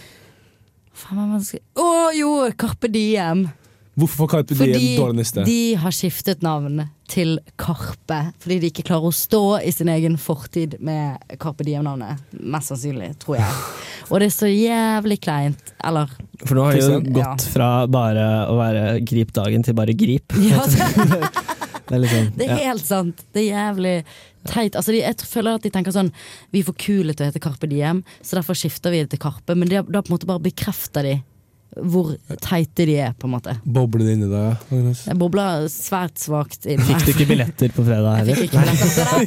Faen, 0.95 1.27
hva 1.31 1.41
skal- 1.43 1.61
Å 1.79 2.11
jo, 2.15 2.51
Carpe 2.59 2.89
Diem. 2.91 3.47
Hvorfor 3.95 4.25
får 4.25 4.31
Carpe 4.33 4.55
Diem 4.59 4.99
dårlig 4.99 5.21
niste? 5.23 5.43
Fordi 5.45 5.51
de 5.71 5.75
har 5.79 5.91
skiftet 5.95 6.43
navn 6.43 6.89
til 7.11 7.37
Karpe. 7.61 8.21
Fordi 8.43 8.59
de 8.63 8.71
ikke 8.73 8.87
klarer 8.89 9.11
å 9.11 9.15
stå 9.15 9.43
i 9.65 9.73
sin 9.75 9.91
egen 9.93 10.17
fortid 10.21 10.79
med 10.85 11.37
Karpe 11.43 11.67
Diem-navnet. 11.67 12.23
Mest 12.41 12.73
sannsynlig, 12.73 13.13
tror 13.23 13.39
jeg. 13.41 13.63
Og 14.11 14.21
det 14.21 14.29
er 14.29 14.35
så 14.35 14.51
jævlig 14.51 15.19
kleint. 15.25 15.75
Eller 15.85 16.13
For 16.45 16.57
nå 16.57 16.67
har 16.67 16.77
det 16.77 16.85
jo 16.85 17.01
gått 17.01 17.35
gått 17.35 17.49
fra 17.55 17.71
bare 17.91 18.29
å 18.51 18.57
være 18.59 18.85
grip 19.07 19.33
dagen 19.37 19.65
til 19.67 19.77
bare 19.77 19.97
grip. 19.97 20.37
ja, 20.45 20.65
det, 20.69 21.21
Det 21.85 21.99
er 21.99 22.01
liksom, 22.01 22.29
det 22.39 22.45
er 22.47 22.51
ja. 22.55 22.61
helt 22.71 22.87
sant. 22.87 23.19
Det 23.35 23.43
er 23.43 23.51
jævlig 23.51 23.95
teit. 24.49 24.77
Altså, 24.79 24.95
jeg 24.97 25.29
føler 25.29 25.59
at 25.59 25.67
de 25.67 25.73
tenker 25.73 25.93
sånn 25.93 26.11
Vi 26.53 26.63
er 26.63 26.69
for 26.69 26.79
kule 26.81 27.13
til 27.13 27.27
å 27.27 27.29
hete 27.29 27.43
Karpe 27.45 27.69
Diem, 27.69 28.01
så 28.25 28.39
derfor 28.39 28.57
skifter 28.57 28.95
vi 28.95 29.03
det 29.05 29.13
til 29.13 29.21
Karpe. 29.21 29.57
Men 29.59 29.69
det, 29.69 29.85
da 29.93 30.01
på 30.01 30.09
en 30.09 30.17
måte 30.17 30.29
bare 30.31 30.45
bekrefter 30.47 31.05
de 31.05 31.19
hvor 31.83 32.13
teite 32.45 32.85
de 32.87 32.95
er, 33.03 33.15
på 33.19 33.27
en 33.27 33.33
måte. 33.35 33.55
Bobler 33.65 34.05
det 34.07 34.13
inni 34.17 34.29
deg, 34.31 34.61
Agnes? 34.71 35.01
Jeg 35.09 35.19
bobler 35.19 35.67
svært 35.73 36.21
svakt 36.23 36.69
inn. 36.71 36.83
Fikk 36.87 37.03
du 37.07 37.11
ikke 37.15 37.27
billetter 37.33 37.75
på 37.75 37.85
fredag 37.87 38.29
Jeg 38.29 38.39
fikk 38.39 38.53
ikke 38.53 38.63
billetter 38.63 39.11
på 39.11 39.19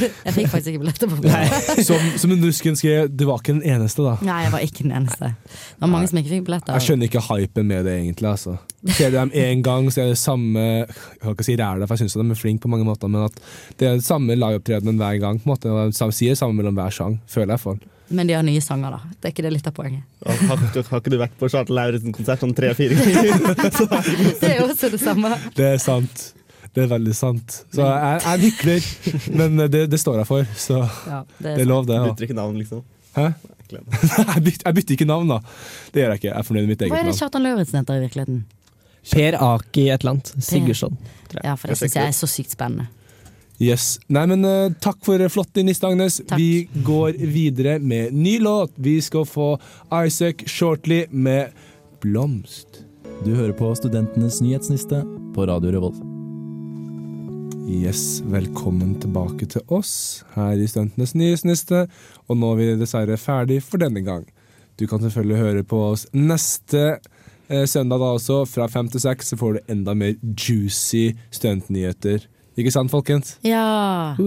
det. 0.00 0.10
Jeg 0.24 0.36
fikk 0.38 0.48
faktisk 0.54 0.72
ikke 0.72 0.82
billetter 0.84 1.10
på 1.12 1.18
fredag. 1.20 1.84
Som, 1.90 2.08
som 2.22 2.34
en 2.36 2.46
rusken 2.46 2.78
skrev, 2.80 3.10
du 3.12 3.26
var 3.28 3.42
ikke 3.42 3.56
den 3.58 3.66
eneste, 3.74 4.04
da. 4.06 4.16
Nei, 4.26 4.38
jeg 4.46 4.54
var 4.56 4.64
ikke 4.66 4.86
den 4.86 4.96
eneste. 5.00 5.32
Det 5.44 5.84
var 5.84 5.92
mange 5.92 6.10
som 6.10 6.22
ikke 6.22 6.34
fikk 6.36 6.48
billetter. 6.48 6.78
Jeg 6.78 6.88
skjønner 6.88 7.10
ikke 7.10 7.24
hypen 7.28 7.70
med 7.74 7.86
det, 7.88 7.96
egentlig. 8.00 8.32
altså. 8.32 8.56
Ser 8.96 9.12
du 9.12 9.18
dem 9.18 9.32
én 9.36 9.60
gang, 9.66 9.90
så 9.92 10.00
er 10.06 10.14
det 10.14 10.18
samme 10.18 10.60
Jeg 10.64 11.20
kan 11.20 11.34
ikke 11.34 11.44
si 11.44 11.56
ræla, 11.60 11.84
for 11.84 11.98
jeg 12.00 12.08
syns 12.08 12.16
de 12.16 12.24
er 12.32 12.38
flinke 12.40 12.64
på 12.64 12.72
mange 12.72 12.86
måter, 12.88 13.12
men 13.12 13.26
at 13.28 13.36
det 13.76 13.88
er 13.90 13.98
det 14.00 14.06
samme 14.06 14.36
liveopptredenen 14.38 14.96
hver 15.00 15.18
gang. 15.20 15.40
på 15.42 15.50
en 15.50 15.52
måte, 15.52 15.68
og 15.68 15.92
De 15.92 16.12
sier 16.16 16.32
det 16.32 16.40
samme 16.40 16.56
mellom 16.56 16.78
hver 16.78 16.94
sang, 16.94 17.18
føler 17.28 17.50
jeg 17.52 17.58
iallfall. 17.58 17.80
Men 18.10 18.26
de 18.26 18.34
har 18.34 18.42
nye 18.42 18.60
sanger, 18.64 18.90
da. 18.96 18.98
Det 19.20 19.28
er 19.28 19.32
ikke 19.34 19.44
det 19.46 19.52
litt 19.54 19.66
av 19.70 19.74
poenget. 19.76 20.02
Har, 20.26 20.40
har, 20.50 20.62
har 20.90 21.00
ikke 21.02 21.12
du 21.12 21.16
vært 21.20 21.36
på 21.38 21.48
Charlotte 21.52 21.74
Lauritzen-konsert 21.76 22.42
sånn 22.42 22.54
tre-fire 22.58 22.96
ganger? 22.98 23.40
Det 24.40 24.48
er 24.50 24.56
jo 24.58 24.66
også 24.66 24.90
det 24.90 24.98
samme. 25.02 25.30
Det 25.54 25.68
er 25.76 25.78
sant. 25.82 26.24
Det 26.74 26.84
er 26.84 26.90
veldig 26.90 27.14
sant. 27.18 27.54
Så 27.74 27.82
jeg 27.86 28.10
jeg 28.10 28.32
er 28.32 28.42
hykler, 28.44 28.90
men 29.38 29.62
det, 29.70 29.84
det 29.90 29.98
står 30.02 30.20
jeg 30.22 30.28
for. 30.28 30.50
Så 30.58 30.76
Ja, 31.06 31.22
det 31.38 31.44
det 31.46 31.54
er 31.56 31.64
er 31.64 31.70
lov, 31.70 31.86
det. 31.86 31.96
Ja. 31.98 32.04
bytter 32.10 32.28
ikke 32.28 32.38
navn, 32.38 32.58
liksom? 32.62 32.82
Hæ? 33.16 33.24
Jeg 33.70 33.82
bytter, 34.46 34.64
jeg 34.66 34.74
bytter 34.80 34.94
ikke 34.98 35.06
navn, 35.10 35.30
da. 35.30 35.38
Det 35.94 36.02
gjør 36.02 36.12
jeg 36.14 36.20
ikke. 36.22 36.28
Jeg 36.30 36.38
er 36.42 36.46
fornøyd 36.50 36.64
med 36.66 36.72
mitt 36.74 36.84
Hva 36.86 36.90
er 36.90 37.04
det 37.06 37.12
navn. 37.12 37.18
Kjartan 37.22 37.46
Lauritzen 37.46 37.78
heter 37.80 37.98
i 37.98 38.04
virkeligheten? 38.06 38.40
Per 39.10 39.36
Aki 39.54 39.84
et 39.94 40.02
eller 40.02 40.16
annet. 40.16 40.32
Sigurdsson. 40.44 40.98
Ja, 41.44 41.54
for 41.56 41.70
det 41.70 41.76
Jeg 41.78 41.82
syns 41.86 41.94
jeg 41.98 42.10
er 42.10 42.16
så 42.18 42.28
sykt 42.30 42.54
spennende. 42.58 42.86
Yes. 43.60 43.98
Nei, 44.08 44.22
men 44.30 44.44
uh, 44.46 44.72
Takk 44.80 45.02
for 45.04 45.20
flott 45.28 45.58
niste, 45.60 45.84
Agnes. 45.84 46.16
Takk. 46.24 46.40
Vi 46.40 46.84
går 46.86 47.18
videre 47.28 47.76
med 47.78 48.14
ny 48.16 48.38
låt. 48.40 48.72
Vi 48.80 48.96
skal 49.04 49.26
få 49.28 49.58
Isaac 49.92 50.46
Shortley 50.48 51.04
med 51.10 51.52
'Blomst'. 52.00 52.86
Du 53.24 53.34
hører 53.36 53.52
på 53.52 53.68
Studentenes 53.76 54.40
nyhetsniste 54.40 55.02
på 55.34 55.44
Radio 55.44 55.74
Revolt. 55.74 56.00
Yes, 57.68 58.22
velkommen 58.24 58.96
tilbake 59.02 59.44
til 59.46 59.60
oss 59.68 60.24
her 60.32 60.56
i 60.56 60.64
Studentenes 60.64 61.12
nyhetsniste. 61.12 61.84
Og 62.32 62.40
nå 62.40 62.54
er 62.54 62.58
vi 62.62 62.72
dessverre 62.80 63.20
ferdig 63.20 63.60
for 63.62 63.76
denne 63.82 64.00
gang. 64.00 64.24
Du 64.80 64.86
kan 64.88 65.04
selvfølgelig 65.04 65.36
høre 65.44 65.68
på 65.68 65.84
oss 65.90 66.06
neste 66.16 66.96
eh, 67.52 67.66
søndag 67.68 68.00
da 68.00 68.14
også, 68.16 68.46
fra 68.48 68.72
fem 68.72 68.88
til 68.88 69.04
seks. 69.04 69.34
Så 69.34 69.36
får 69.36 69.52
du 69.52 69.72
enda 69.76 69.92
mer 69.92 70.16
juicy 70.32 71.10
studentnyheter. 71.28 72.24
Ikke 72.60 72.72
sant, 72.74 72.92
folkens? 72.92 73.36
Ja. 73.46 74.14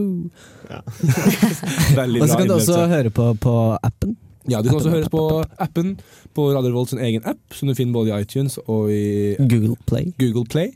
Veldig 2.00 2.22
Og 2.24 2.30
så 2.30 2.38
kan 2.39 2.50
du 2.50 2.56
også 2.58 2.86
høre 2.91 3.13
på, 3.13 3.30
på 3.41 3.56
appen. 3.84 4.17
Ja, 4.50 4.60
du 4.60 4.67
kan 4.69 4.80
også 4.82 4.91
høre 4.91 5.10
på 5.12 5.43
appen 5.63 5.93
på 6.36 6.50
Radio 6.52 6.74
Revolt 6.74 6.91
sin 6.91 7.00
egen 7.00 7.24
app, 7.30 7.39
som 7.56 7.69
du 7.69 7.76
finner 7.78 7.93
både 7.96 8.12
i 8.12 8.26
iTunes 8.26 8.58
og 8.65 8.91
i 8.91 9.36
Google 9.39 9.78
Play. 9.88 10.12
Google 10.19 10.46
Play. 10.50 10.74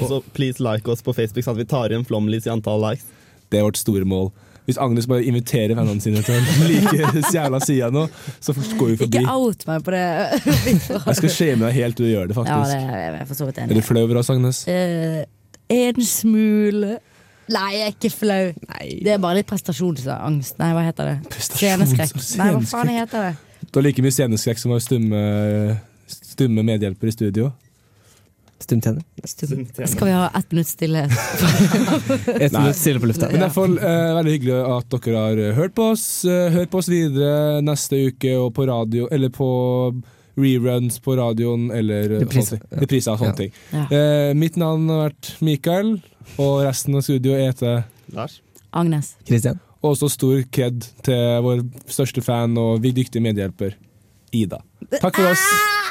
Og 0.00 0.08
så 0.10 0.22
please 0.34 0.62
like 0.62 0.90
oss 0.90 1.04
på 1.06 1.14
Facebook, 1.14 1.44
sånn 1.46 1.54
at 1.54 1.62
vi 1.62 1.68
tar 1.70 1.92
igjen 1.92 2.06
flomlys 2.08 2.48
i 2.48 2.52
antall 2.54 2.82
likes. 2.82 3.06
Det 3.52 3.60
er 3.60 3.68
vårt 3.68 3.78
store 3.78 4.08
mål. 4.08 4.32
Hvis 4.64 4.78
Agnes 4.80 5.06
bare 5.06 5.24
inviterer 5.28 5.76
vennene 5.76 6.00
sine 6.00 6.22
til 6.24 6.40
å 6.40 6.68
like 6.70 7.22
jævla 7.34 7.60
sida 7.60 7.90
nå, 7.92 8.06
så 8.40 8.54
går 8.56 8.94
vi 8.94 8.96
forbi. 9.02 9.20
Ikke 9.20 9.34
out 9.36 9.66
meg 9.68 9.84
på 9.84 9.92
det. 9.92 10.04
Jeg 10.64 11.18
skal 11.20 11.34
shame 11.36 11.66
deg 11.66 11.76
helt 11.76 11.98
til 12.00 12.08
du 12.08 12.14
gjør 12.14 12.30
det, 12.30 12.34
ja, 12.34 12.40
faktisk. 12.40 12.72
det 12.72 13.00
er 13.04 13.18
jeg 13.20 13.28
for 13.28 13.38
så 13.38 13.48
vidt 13.50 13.60
Er 13.66 13.74
du 13.76 13.82
flau 13.84 14.02
over 14.06 14.22
oss, 14.22 14.32
Agnes? 14.32 14.62
Eh, 14.72 15.20
en 15.72 16.06
smule 16.06 16.98
Nei, 17.44 17.74
jeg 17.74 17.84
er 17.84 17.90
ikke 17.92 18.08
flau. 18.08 18.44
Det 19.04 19.10
er 19.12 19.18
bare 19.20 19.36
litt 19.36 19.48
prestasjonsangst. 19.50 20.54
Nei, 20.56 20.70
hva 20.72 20.84
heter 20.86 21.10
det? 21.10 21.42
Sceneskrekk. 21.44 22.14
Nei, 22.40 22.46
hva 22.54 22.62
faen 22.70 22.92
heter 22.94 23.26
det? 23.26 23.66
Du 23.68 23.76
har 23.76 23.84
like 23.84 24.00
mye 24.00 24.14
sceneskrekk 24.16 24.62
som 24.62 24.72
å 24.72 24.78
ha 24.78 24.80
stumme, 24.80 25.20
stumme 26.08 26.64
medhjelper 26.64 27.10
i 27.10 27.12
studio. 27.12 27.50
Stumtjener. 28.64 29.02
Skal 29.26 30.06
vi 30.08 30.14
ha 30.14 30.30
ett 30.38 30.52
minutt 30.54 30.70
stillhet? 30.70 31.12
Et 32.40 32.52
minutt 32.52 32.78
stille 32.78 33.02
på 33.02 33.10
lufta. 33.10 33.28
Men 33.32 33.52
fall 33.52 33.76
eh, 33.76 34.14
veldig 34.16 34.34
hyggelig 34.38 34.60
at 34.78 34.96
dere 34.96 35.24
har 35.26 35.42
hørt 35.58 35.74
på 35.76 35.90
oss. 35.92 36.06
Eh, 36.24 36.48
hør 36.54 36.70
på 36.72 36.80
oss 36.80 36.88
videre 36.88 37.60
neste 37.66 38.06
uke 38.08 38.36
og 38.40 38.54
på 38.56 38.64
radio, 38.70 39.08
eller 39.12 39.32
på 39.34 39.48
reruns 40.36 40.98
på 41.00 41.16
radioen, 41.18 41.70
eller 41.70 42.10
eh, 42.16 42.20
Repriser, 42.24 42.58
sånne 42.58 42.70
ting. 42.70 42.80
Repriser 42.84 43.16
sånne 43.20 43.32
Ja. 43.32 43.36
ting. 43.38 43.52
Ja. 43.72 43.84
Eh, 43.98 44.34
mitt 44.34 44.56
navn 44.56 44.88
har 44.88 45.08
vært 45.10 45.32
Mikael, 45.40 45.94
og 46.38 46.64
resten 46.64 46.94
av 46.96 47.02
studio 47.06 47.36
heter 47.38 47.84
Lars? 48.12 48.40
Agnes. 48.72 49.14
Kristian. 49.26 49.60
Og 49.84 49.92
også 49.94 50.08
stor 50.10 50.42
kred 50.50 50.80
til 51.04 51.42
vår 51.44 51.60
største 51.86 52.22
fan 52.24 52.56
og 52.58 52.80
dyktige 52.82 53.20
medhjelper, 53.22 53.74
Ida. 54.32 54.58
Takk 55.00 55.14
for 55.14 55.30
oss. 55.30 55.83